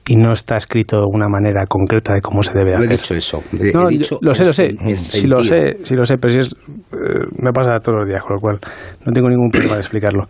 y 0.07 0.15
no 0.15 0.31
está 0.33 0.57
escrito 0.57 0.99
de 0.99 1.07
una 1.11 1.27
manera 1.29 1.65
concreta 1.67 2.15
de 2.15 2.21
cómo 2.21 2.45
se 2.45 2.53
debe 2.53 2.77
No 2.77 2.83
he 2.83 2.87
hacer. 2.87 2.99
dicho 2.99 3.15
eso. 3.17 3.43
No, 3.75 3.89
he 3.89 3.93
dicho 3.99 4.19
lo 4.21 4.33
sé, 4.33 4.45
lo 4.45 4.53
sé. 4.53 4.77
Sí 4.99 5.27
lo 5.27 5.43
sé, 5.43 5.79
sí 5.83 5.95
lo 5.97 6.05
sé, 6.05 6.15
pero 6.17 6.31
si 6.33 6.39
es, 6.39 6.49
eh, 6.93 7.27
me 7.43 7.51
pasa 7.53 7.81
todos 7.81 7.99
los 7.99 8.07
días, 8.09 8.23
con 8.23 8.37
lo 8.37 8.41
cual 8.41 8.59
no 9.05 9.13
tengo 9.13 9.29
ningún 9.29 9.51
problema 9.51 9.75
de 9.75 9.81
explicarlo. 9.81 10.29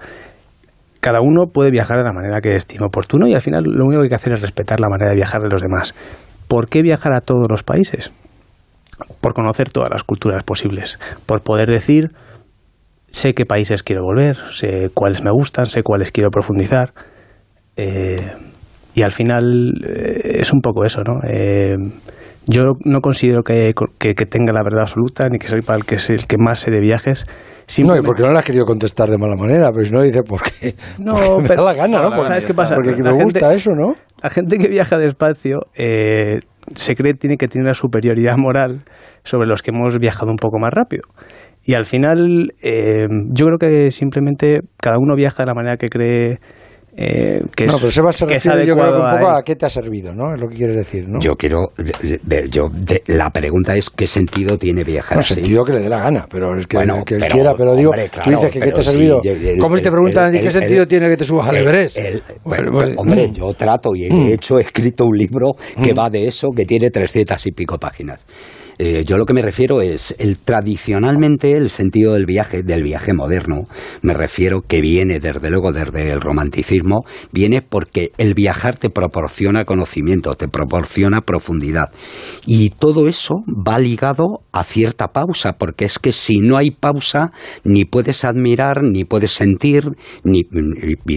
Cada 1.01 1.21
uno 1.21 1.49
puede 1.53 1.71
viajar 1.71 1.99
de 1.99 2.05
la 2.05 2.13
manera 2.15 2.41
que 2.41 2.57
estime 2.57 2.87
oportuno 2.87 3.29
y 3.29 3.35
al 3.35 3.43
final 3.43 3.65
lo 3.65 3.85
único 3.85 4.01
que 4.01 4.05
hay 4.07 4.09
que 4.09 4.15
hacer 4.15 4.33
es 4.33 4.41
respetar 4.41 4.81
la 4.81 4.89
manera 4.89 5.11
de 5.11 5.17
viajar 5.17 5.43
de 5.43 5.51
los 5.51 5.61
demás. 5.61 5.95
¿Por 6.49 6.69
qué 6.71 6.81
viajar 6.81 7.13
a 7.13 7.21
todos 7.21 7.49
los 7.51 7.63
países? 7.63 8.11
Por 9.21 9.35
conocer 9.35 9.69
todas 9.69 9.91
las 9.91 10.05
culturas 10.05 10.43
posibles, 10.43 10.99
por 11.27 11.43
poder 11.43 11.69
decir, 11.69 12.13
sé 13.15 13.33
qué 13.33 13.45
países 13.47 13.83
quiero 13.83 14.03
volver, 14.03 14.37
sé 14.51 14.89
cuáles 14.93 15.23
me 15.23 15.31
gustan, 15.31 15.67
sé 15.67 15.83
cuáles 15.83 16.11
quiero 16.11 16.31
profundizar. 16.31 16.93
eh, 17.77 18.17
y 18.97 19.03
al 19.03 19.11
final 19.13 19.73
eh, 19.85 20.39
es 20.41 20.53
un 20.53 20.61
poco 20.61 20.85
eso, 20.85 21.01
¿no? 21.03 21.21
Eh, 21.29 21.75
yo 22.47 22.63
no 22.85 22.99
considero 23.01 23.43
que, 23.43 23.73
que- 23.99 24.15
que 24.15 24.27
tenga 24.27 24.53
la 24.53 24.63
verdad 24.63 24.83
absoluta, 24.83 25.29
ni 25.29 25.39
que 25.39 25.49
soy 25.49 25.63
para 25.63 25.79
el 25.79 25.85
que, 25.85 25.97
es 25.97 26.11
el 26.11 26.27
que 26.27 26.37
más 26.39 26.61
sé 26.61 26.71
de 26.71 26.79
viajes. 26.81 27.27
No, 27.79 27.97
y 27.97 28.01
porque 28.03 28.23
no 28.23 28.31
le 28.33 28.39
has 28.39 28.45
querido 28.45 28.67
contestar 28.67 29.09
de 29.09 29.17
mala 29.19 29.35
manera, 29.37 29.71
pero 29.73 29.85
si 29.85 29.93
no 29.93 30.03
dice 30.03 30.23
por 30.23 30.43
qué. 30.43 30.75
No, 30.99 31.13
Porque 31.15 31.43
me 31.43 31.49
pero- 31.49 31.65
da 31.65 31.73
la 31.73 31.75
gana, 31.79 32.03
¿no? 32.03 32.25
¿Sabes 32.25 32.45
qué 32.45 32.55
pasa? 32.55 32.75
Porque 32.77 32.91
La 32.91 32.97
me 32.97 33.17
gente- 33.19 33.25
gusta 33.25 33.55
eso, 33.55 33.71
¿no? 33.75 33.95
La 34.23 34.31
gente 34.31 34.59
que 34.59 34.69
viaja 34.69 34.97
despacio 34.99 35.61
eh, 35.75 36.41
se 36.77 36.95
cree 36.95 37.15
tiene 37.15 37.37
que 37.37 37.49
tener 37.49 37.65
una 37.65 37.75
superioridad 37.75 38.37
moral 38.37 38.81
sobre 39.25 39.47
los 39.49 39.63
que 39.63 39.71
hemos 39.73 39.99
viajado 39.99 40.31
un 40.31 40.37
poco 40.37 40.59
más 40.59 40.71
rápido. 40.73 41.03
Y 41.65 41.75
al 41.75 41.87
final, 41.87 42.53
eh, 42.63 43.07
yo 43.33 43.47
creo 43.47 43.59
que 43.59 43.91
simplemente 43.91 44.61
cada 44.77 44.99
uno 44.99 45.15
viaja 45.17 45.43
de 45.43 45.47
la 45.47 45.55
manera 45.55 45.77
que 45.77 45.89
cree 45.89 46.39
eh, 46.97 47.41
que 47.57 47.65
no, 47.65 47.75
es, 47.75 47.81
pero 47.81 48.13
se 48.13 48.27
que 48.27 48.35
es 48.37 48.45
refiere 48.45 48.67
yo 48.69 48.75
creo 48.75 48.77
que 48.77 48.81
un 48.83 49.03
adecuado 49.03 49.17
poco 49.19 49.29
a 49.31 49.39
a, 49.41 49.43
qué 49.43 49.57
te 49.57 49.67
ha 49.67 49.69
servido, 49.69 50.15
¿no? 50.15 50.33
Es 50.33 50.41
lo 50.41 50.47
que 50.47 50.55
quieres 50.55 50.77
decir, 50.77 51.09
¿no? 51.09 51.19
Yo 51.21 51.35
quiero... 51.35 51.71
yo, 52.53 52.69
de- 52.69 53.03
la 53.09 53.31
pregunta 53.31 53.75
es 53.77 53.91
qué 53.91 54.07
sentido 54.07 54.57
tiene 54.59 54.85
viajar 54.85 55.17
No, 55.17 55.21
así. 55.21 55.35
sentido 55.35 55.65
que 55.65 55.73
le 55.73 55.81
dé 55.81 55.89
la 55.89 55.99
gana, 55.99 56.27
pero 56.31 56.57
es 56.57 56.69
que, 56.69 56.77
Bueno, 56.77 57.03
que 57.05 57.17
pero, 57.17 57.35
quiera, 57.35 57.55
pero 57.57 57.75
digo, 57.75 57.91
hombre, 57.91 58.05
tú 58.11 58.21
claro, 58.21 58.31
dices 58.31 58.53
que 58.53 58.61
qué 58.61 58.71
te 58.71 58.81
ha 58.81 58.83
sí, 58.85 58.91
servido. 58.93 59.21
el- 59.25 59.59
¿Cómo 59.59 59.75
si 59.77 59.83
te 59.83 59.89
el- 59.89 59.93
preguntan 59.93 60.25
a 60.27 60.31
ti 60.31 60.37
el- 60.37 60.43
qué 60.43 60.47
el- 60.47 60.53
sentido 60.53 60.87
tiene 60.87 61.09
que 61.09 61.17
te 61.17 61.25
subas 61.25 61.49
al 61.49 61.57
el- 61.57 61.63
Everest? 61.63 61.97
el- 61.99 62.23
Bueno, 62.45 62.71
bueno, 62.71 62.87
pues, 62.95 62.99
hombre, 62.99 63.27
mm. 63.27 63.33
yo 63.35 63.53
trato 63.55 63.91
y 63.97 64.09
de 64.09 64.35
hecho 64.35 64.59
he 64.59 64.61
escrito 64.61 65.05
un 65.05 65.17
libro 65.19 65.53
que 65.83 65.95
va 65.95 66.09
de 66.11 66.29
eso, 66.29 66.51
que 66.55 66.65
tiene 66.65 66.91
300 66.91 67.45
y 67.45 67.51
pico 67.51 67.77
páginas. 67.77 68.25
Eh, 68.79 69.05
yo 69.07 69.17
lo 69.19 69.25
que 69.27 69.35
me 69.35 69.43
refiero 69.43 69.81
es, 69.83 70.15
el 70.19 70.37
tradicionalmente 70.39 71.53
el 71.53 71.71
sentido 71.71 72.15
del 72.15 72.27
viaje, 72.27 72.63
del 72.63 72.83
viaje 72.83 73.13
moderno, 73.15 73.63
me 74.03 74.15
refiero 74.15 74.61
que 74.67 74.81
viene 74.81 75.21
desde 75.21 75.51
luego 75.51 75.73
desde 75.73 76.11
el 76.11 76.21
romanticismo, 76.21 77.05
viene 77.33 77.63
porque 77.63 78.11
el 78.19 78.35
viajar 78.35 78.77
te 78.79 78.91
proporciona 78.91 79.65
conocimiento, 79.65 80.35
te 80.35 80.49
proporciona 80.49 81.21
profundidad. 81.21 81.91
Y 82.47 82.71
todo 82.71 83.09
eso 83.09 83.35
va 83.47 83.79
ligado 83.79 84.41
a 84.53 84.65
cierta 84.65 85.09
pausa, 85.09 85.53
porque 85.59 85.85
es 85.85 85.99
que 85.99 86.13
si 86.13 86.39
no 86.41 86.57
hay 86.57 86.71
pausa, 86.71 87.31
ni 87.65 87.85
puedes 87.85 88.25
admirar, 88.25 88.83
ni 88.83 89.05
puedes 89.05 89.33
sentir, 89.33 89.85
ni 90.25 90.43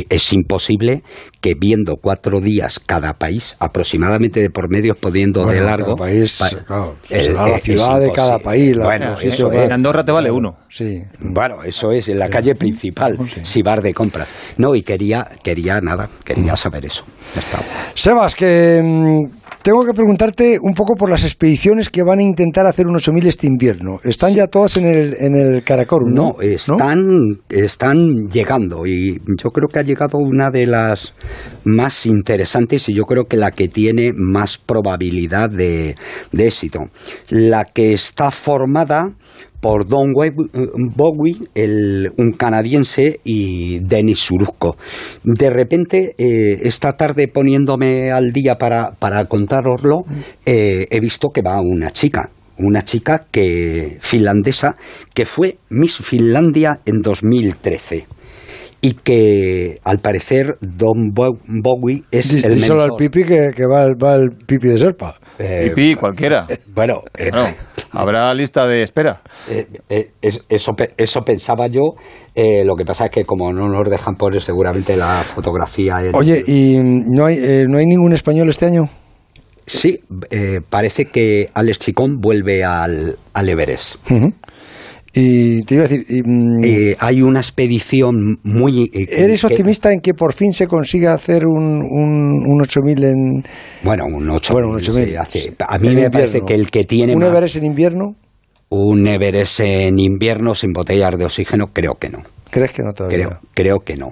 es 0.10 0.34
imposible 0.34 1.02
que 1.42 1.54
viendo 1.60 1.96
cuatro 2.02 2.40
días 2.40 2.80
cada 2.80 3.14
país, 3.14 3.56
aproximadamente 3.60 4.40
de 4.42 4.50
por 4.50 4.70
medio, 4.70 4.96
pudiendo 4.96 5.42
de 5.42 5.46
Bueno, 5.48 5.64
largo. 5.66 5.96
cada 5.96 6.08
país, 6.08 6.36
pa- 6.38 6.50
claro, 6.66 6.96
el- 7.10 7.38
la 7.50 7.58
es 7.58 7.64
ciudad 7.64 8.00
de 8.00 8.12
cada 8.12 8.40
país, 8.40 8.76
la- 8.76 8.86
Bueno, 8.86 9.14
eso. 9.14 9.52
En 9.52 9.72
Andorra 9.72 10.04
te 10.04 10.12
vale 10.12 10.30
uno. 10.32 10.58
Sí. 10.70 11.02
Bueno, 11.20 11.64
eso 11.64 11.92
es 11.92 12.08
en 12.10 12.20
la 12.20 12.30
calle 12.30 12.56
principal, 12.56 13.18
si 13.44 13.62
vas 13.62 13.82
de 13.82 13.94
compras. 13.94 14.28
No, 14.58 14.76
y 14.76 14.82
quería, 14.84 15.28
quería 15.44 15.80
nada, 15.82 16.10
quería 16.24 16.56
saber 16.56 16.86
eso. 16.86 17.04
Sebas, 17.94 18.36
que 18.36 18.82
mm, 18.84 19.26
tengo 19.68 19.84
que 19.84 19.92
preguntarte 19.92 20.60
un 20.62 20.72
poco 20.72 20.96
por 20.96 21.10
las 21.10 21.26
expediciones 21.26 21.90
que 21.90 22.02
van 22.02 22.20
a 22.20 22.24
intentar 22.24 22.66
hacer 22.66 22.88
un 22.88 22.96
8000 22.96 23.28
este 23.28 23.48
invierno. 23.48 24.00
Están 24.02 24.34
ya 24.34 24.48
todas 24.48 24.78
en 24.78 24.86
el, 24.86 25.14
en 25.20 25.36
el 25.36 25.62
Karakorum, 25.62 26.14
¿no? 26.14 26.36
No, 26.38 26.42
están, 26.42 27.02
están 27.50 28.30
llegando 28.32 28.86
y 28.86 29.20
yo 29.38 29.50
creo 29.50 29.68
que 29.68 29.80
ha 29.80 29.84
llegado 29.84 30.20
una 30.20 30.52
de 30.52 30.68
las 30.68 31.14
más 31.66 32.06
interesantes 32.06 32.88
y 32.88 32.94
yo 32.94 33.04
creo 33.04 33.26
que 33.26 33.36
la 33.36 33.52
que 33.52 33.68
tiene 33.68 34.14
más 34.16 34.58
probabilidad 34.58 35.50
de, 35.50 35.98
de 36.32 36.48
éxito. 36.48 36.86
La 37.28 37.66
que 37.66 37.92
está 37.92 38.32
formada 38.32 39.16
por 39.60 39.88
Don 39.88 40.12
Bowie, 40.14 41.36
el- 41.56 42.12
un 42.18 42.32
canadiense, 42.34 43.20
y 43.24 43.80
Denis 43.80 44.20
Suruzco. 44.20 44.78
De 45.24 45.50
repente, 45.50 46.14
eh, 46.18 46.60
esta 46.64 46.94
tarde 46.94 47.28
poniéndome 47.28 48.12
al 48.12 48.32
día 48.32 48.56
para, 48.56 48.92
para 49.00 49.26
contároslo, 49.26 50.04
eh, 50.46 50.86
he 50.90 51.00
visto 51.00 51.30
que 51.30 51.42
va 51.42 51.60
una 51.60 51.90
chica, 51.92 52.30
una 52.60 52.84
chica 52.84 53.26
que 53.32 53.98
finlandesa 54.02 54.76
que 55.14 55.26
fue 55.26 55.58
Miss 55.70 55.98
Finlandia 55.98 56.80
en 56.86 57.02
2013 57.02 58.06
y 58.82 58.92
que 58.94 59.80
al 59.84 59.98
parecer 60.00 60.56
Don 60.62 61.10
Bo- 61.14 61.40
Bowie 61.48 62.04
es 62.12 62.44
el 62.44 62.54
díselo 62.56 62.84
al 62.84 62.92
pipi 62.98 63.24
que, 63.24 63.50
que 63.56 63.66
va, 63.66 63.84
el, 63.84 63.96
va 64.02 64.16
el 64.16 64.30
pipi 64.46 64.68
de 64.68 64.78
Serpa. 64.78 65.16
Eh, 65.40 65.70
Pipí, 65.70 65.96
cualquiera. 65.96 66.48
bueno, 66.74 67.02
eh, 67.18 67.30
Claro, 67.32 67.56
habrá 68.02 68.34
lista 68.34 68.66
de 68.68 68.84
espera. 68.84 69.22
eh, 69.50 69.68
eh, 69.90 70.12
es- 70.22 70.42
eso, 70.50 70.76
eso 70.98 71.22
pensaba 71.22 71.68
yo. 71.68 71.96
eh, 72.36 72.64
lo 72.64 72.76
que 72.76 72.86
pasa 72.86 73.06
es 73.06 73.12
que 73.12 73.26
como 73.26 73.52
no 73.52 73.68
nos 73.68 73.90
dejan 73.90 74.16
poner 74.16 74.42
seguramente 74.42 74.96
la 74.96 75.24
fotografía. 75.24 76.02
en- 76.02 76.16
Oye, 76.16 76.44
¿y 76.46 76.78
no 76.80 77.26
hay, 77.26 77.38
eh, 77.40 77.66
no 77.68 77.78
hay 77.80 77.86
ningún 77.88 78.14
español 78.14 78.48
este 78.50 78.66
año? 78.68 78.88
Sí, 79.66 80.00
eh, 80.30 80.62
parece 80.70 81.06
que 81.06 81.50
Alex 81.54 81.80
Chicón 81.80 82.22
vuelve 82.22 82.64
al, 82.64 83.18
al 83.34 83.50
Everest. 83.50 83.96
Ujú. 84.10 84.32
Y 85.20 85.64
te 85.64 85.76
iba 85.76 85.86
a 85.86 85.88
decir, 85.88 86.06
y, 86.10 86.22
mm, 86.24 86.64
Eh, 86.64 86.96
hay 87.00 87.22
una 87.22 87.40
expedición 87.40 88.40
muy... 88.44 88.84
eh, 88.94 89.08
¿eres 89.10 89.42
que- 89.42 89.48
optimista 89.48 89.92
en 89.92 90.00
que 90.00 90.14
por 90.14 90.34
fin 90.34 90.54
se 90.54 90.68
consiga 90.68 91.14
hacer 91.14 91.46
un, 91.48 91.82
un, 91.82 92.44
un 92.46 92.62
8000 92.62 93.04
en, 93.04 93.44
Bueno, 93.84 94.06
un 94.06 94.30
8 94.30 94.54
bueno, 94.54 94.70
un 94.70 94.76
8000? 94.76 95.18
hace- 95.18 95.54
A 95.60 95.80
mí 95.80 95.90
me 95.96 96.10
parece 96.12 96.38
invierno? 96.40 96.46
que 96.46 96.54
el 96.56 96.70
que 96.72 96.84
tiene 96.84 97.14
¿Un 97.14 97.20
más- 97.22 97.30
Everest 97.30 97.56
en 97.58 97.66
invierno? 97.66 98.16
un 98.70 99.08
Everest 99.08 99.60
en 99.62 99.98
invierno 99.98 100.54
sin 100.54 100.72
botellas 100.74 101.12
de 101.18 101.26
oxígeno, 101.26 101.68
creo 101.74 101.94
que 102.00 102.10
no. 102.10 102.20
¿Crees 102.52 102.72
que 102.74 102.84
no 102.84 102.92
todavía? 102.94 103.18
Creo, 103.18 103.40
creo 103.54 103.76
que 103.84 103.96
no. 103.98 104.12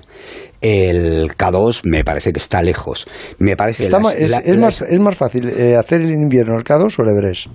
El 0.62 1.28
K2 1.38 1.82
me 1.84 2.04
parece 2.04 2.32
que 2.32 2.40
está 2.40 2.62
lejos. 2.62 3.06
Me 3.38 3.56
parece 3.56 3.84
Está 3.84 4.00
ma- 4.00 4.14
es, 4.14 4.32
la- 4.32 4.38
es 4.40 4.58
más, 4.58 4.82
es 4.82 5.00
más 5.00 5.16
fácil 5.16 5.50
eh, 5.50 5.76
hacer 5.76 6.02
el 6.02 6.12
invierno 6.12 6.56
el 6.58 6.64
K2 6.64 6.98
o 7.00 7.04
el 7.04 7.10
Everest. 7.10 7.48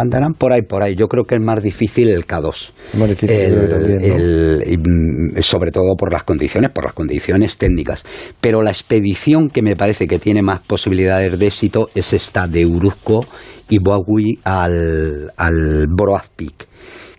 Andarán 0.00 0.32
por 0.34 0.52
ahí, 0.52 0.62
por 0.62 0.82
ahí. 0.82 0.94
Yo 0.96 1.06
creo 1.06 1.24
que 1.24 1.34
es 1.36 1.40
más 1.40 1.62
difícil 1.62 2.08
el 2.08 2.26
K2. 2.26 2.72
Más 2.94 3.08
difícil, 3.10 3.30
El- 3.36 3.68
también, 3.68 3.98
¿no? 4.08 4.14
el- 4.16 4.62
y, 4.66 4.76
mm, 4.76 5.42
sobre 5.42 5.70
todo 5.70 5.92
por 5.98 6.12
las 6.12 6.24
condiciones, 6.24 6.70
por 6.70 6.84
las 6.84 6.92
condiciones 6.94 7.56
técnicas. 7.58 8.04
Pero 8.40 8.62
la 8.62 8.70
expedición 8.70 9.48
que 9.48 9.62
me 9.62 9.76
parece 9.76 10.06
que 10.06 10.18
tiene 10.18 10.42
más 10.42 10.60
posibilidades 10.66 11.38
de 11.38 11.46
éxito 11.46 11.88
es 11.94 12.12
esta 12.12 12.46
de 12.46 12.66
Uruzco 12.66 13.20
y 13.68 13.78
Boagui 13.78 14.38
al, 14.44 15.30
al 15.36 15.86
Borough 15.88 16.22
Peak, 16.36 16.66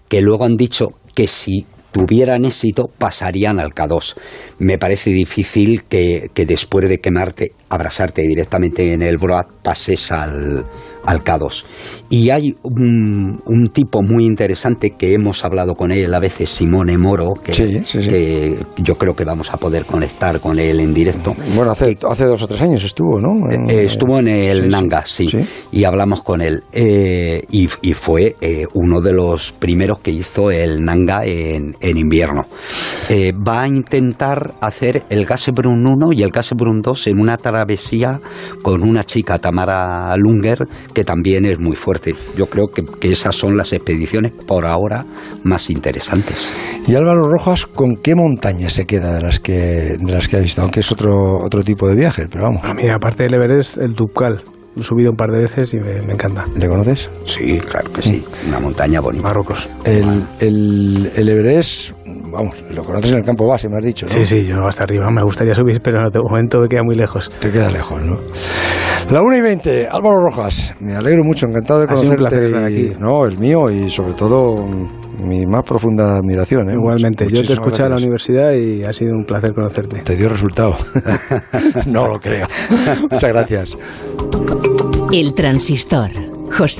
que 0.10 0.22
luego 0.22 0.46
han 0.46 0.56
dicho 0.56 0.88
que 1.16 1.28
si 1.28 1.66
tuvieran 1.92 2.46
éxito 2.46 2.90
pasarían 2.98 3.60
al 3.60 3.74
K2. 3.74 4.16
Me 4.60 4.78
parece 4.78 5.10
difícil 5.12 5.84
que, 5.90 6.28
que 6.34 6.46
después 6.46 6.88
de 6.88 7.00
quemarte, 7.00 7.52
abrasarte 7.72 8.22
directamente 8.24 8.94
en 8.94 9.02
el 9.02 9.18
Borough 9.18 9.48
pases 9.64 10.12
al, 10.12 10.64
al 11.06 11.24
K2. 11.24 11.64
Y 12.10 12.30
hay 12.30 12.56
un, 12.64 13.40
un 13.46 13.70
tipo 13.70 14.02
muy 14.02 14.26
interesante 14.26 14.92
que 14.98 15.14
hemos 15.14 15.46
hablado 15.46 15.74
con 15.76 15.92
él 15.92 16.14
a 16.14 16.20
veces, 16.20 16.50
Simone 16.50 16.98
Moro, 16.98 17.34
que, 17.42 17.54
Sí, 17.54 17.80
sí, 17.86 18.04
sí. 18.04 18.10
que 18.10 18.66
yo 18.78 18.96
creo 18.96 19.16
que 19.16 19.24
vamos 19.24 19.50
a 19.54 19.58
poder 19.58 19.86
conectar 19.86 20.40
con 20.42 20.60
él 20.60 20.80
en 20.82 20.94
directo. 20.94 21.34
Bueno, 21.56 21.72
hace, 21.72 21.98
hace 22.10 22.26
dos 22.26 22.42
o 22.44 22.48
tres 22.48 22.62
años 22.62 22.84
estuvo, 22.84 23.20
¿no? 23.22 23.50
En- 23.50 23.70
Eh, 23.70 23.86
estuvo 23.86 24.20
en 24.20 24.28
el. 24.28 24.68
Nanga, 24.68 25.04
sí, 25.06 25.28
y 25.72 25.84
hablamos 25.86 26.22
con 26.24 26.42
él. 26.42 26.64
Eh, 26.74 27.44
y, 27.50 27.70
y 27.82 27.94
fue 27.94 28.36
eh, 28.42 28.66
uno 28.74 29.00
de 29.00 29.14
los 29.14 29.54
primeros 29.54 30.00
que 30.00 30.12
hizo 30.12 30.52
el 30.52 30.84
Nanga 30.84 31.24
en, 31.26 31.76
en 31.80 31.98
invierno. 31.98 32.42
Eh, 33.10 33.32
va 33.32 33.62
a 33.64 33.68
intentar 33.68 34.56
hacer 34.60 35.04
el 35.10 35.26
Gasebrun 35.26 35.86
1 35.88 36.08
y 36.14 36.24
el 36.24 36.32
Gasebrun 36.32 36.82
2 36.82 37.08
en 37.08 37.20
una 37.20 37.38
travesía 37.62 38.20
con 38.64 38.82
una 38.82 39.04
chica, 39.04 39.38
Tamara 39.38 40.16
Lunger, 40.18 40.68
que 40.94 41.04
también 41.04 41.46
es 41.46 41.60
muy 41.60 41.76
fuerte. 41.76 42.16
Yo 42.36 42.48
creo 42.48 42.68
que, 42.68 42.84
que 42.84 43.12
esas 43.12 43.36
son 43.36 43.56
las 43.56 43.72
expediciones 43.74 44.34
por 44.48 44.66
ahora 44.66 45.06
más 45.44 45.70
interesantes. 45.70 46.52
Y 46.88 46.96
Álvaro 46.96 47.30
Rojas, 47.30 47.68
¿con 47.68 47.98
qué 47.98 48.16
montaña 48.16 48.70
se 48.70 48.86
queda 48.86 49.14
de 49.14 49.22
las 49.22 49.40
que 49.40 49.98
de 50.00 50.12
las 50.12 50.28
que 50.28 50.38
ha 50.38 50.40
visto? 50.40 50.62
Aunque 50.62 50.80
es 50.80 50.92
otro 50.92 51.38
otro 51.38 51.64
tipo 51.64 51.88
de 51.88 51.96
viaje, 51.96 52.28
pero 52.30 52.46
vamos. 52.46 52.66
A 52.66 52.74
mí, 52.74 52.90
aparte 52.90 53.24
del 53.24 53.36
Everest, 53.36 53.78
el 53.78 53.94
Tubcal. 53.94 54.42
Lo 54.76 54.82
he 54.82 54.86
subido 54.86 55.12
un 55.12 55.18
par 55.18 55.30
de 55.32 55.40
veces 55.42 55.74
y 55.74 55.78
me, 55.80 56.02
me 56.04 56.14
encanta. 56.14 56.46
¿Le 56.56 56.68
conoces? 56.68 57.10
Sí, 57.26 57.60
claro 57.60 57.92
que 57.92 58.02
sí. 58.02 58.24
Una 58.48 58.60
montaña 58.60 59.02
bonita. 59.02 59.24
Marruecos. 59.24 59.68
El, 59.84 60.24
el, 60.40 61.12
el 61.16 61.30
Everest, 61.30 61.92
vamos, 62.06 62.56
lo 62.70 62.82
conoces 62.84 63.12
en 63.12 63.18
el 63.18 63.24
campo 63.26 63.46
base, 63.48 63.68
me 63.68 63.78
has 63.78 63.84
dicho, 63.84 64.06
¿no? 64.06 64.14
Sí, 64.14 64.26
sí, 64.26 64.46
yo 64.46 64.66
hasta 64.66 64.84
arriba 64.84 65.10
me 65.12 65.24
gustaría 65.24 65.54
subir, 65.54 65.82
pero 65.84 66.10
de 66.10 66.20
momento 66.20 66.60
me 66.62 66.68
queda 66.70 66.84
muy 66.84 66.96
lejos. 66.96 67.30
Te 67.42 67.52
queda 67.52 67.70
lejos, 67.70 68.02
¿no? 68.04 68.16
La 69.10 69.22
1 69.22 69.36
y 69.38 69.42
20, 69.42 69.88
Álvaro 69.88 70.22
Rojas, 70.22 70.74
me 70.80 70.96
alegro 70.96 71.24
mucho, 71.26 71.48
encantado 71.48 71.82
de 71.82 71.88
Ha 71.92 71.96
sido 71.98 72.12
un 72.12 72.18
conocerte. 72.18 72.48
placer 72.50 72.56
estar 72.66 72.72
y- 72.72 72.88
aquí. 72.92 72.96
No, 72.98 73.26
el 73.26 73.38
mío 73.40 73.70
y 73.70 73.90
sobre 73.90 74.14
todo 74.14 74.56
mi 75.22 75.46
más 75.46 75.64
profunda 75.64 76.18
admiración. 76.18 76.70
¿eh? 76.70 76.74
Igualmente, 76.74 77.26
yo 77.26 77.30
te 77.30 77.54
he 77.54 77.56
Muchísimas 77.56 77.60
escuchado 77.60 77.86
en 77.88 77.96
la 77.96 77.98
gracias. 77.98 78.04
universidad 78.04 78.54
y 78.54 78.84
ha 78.84 78.94
sido 78.94 79.14
un 79.14 79.24
placer 79.26 79.54
conocerte. 79.54 80.00
Te 80.02 80.16
dio 80.16 80.30
resultado. 80.30 80.76
no 81.88 82.08
lo 82.08 82.20
creo. 82.20 82.48
Muchas 83.10 83.32
gracias. 83.32 83.78
El 85.12 85.34
transistor. 85.34 86.10
José 86.52 86.80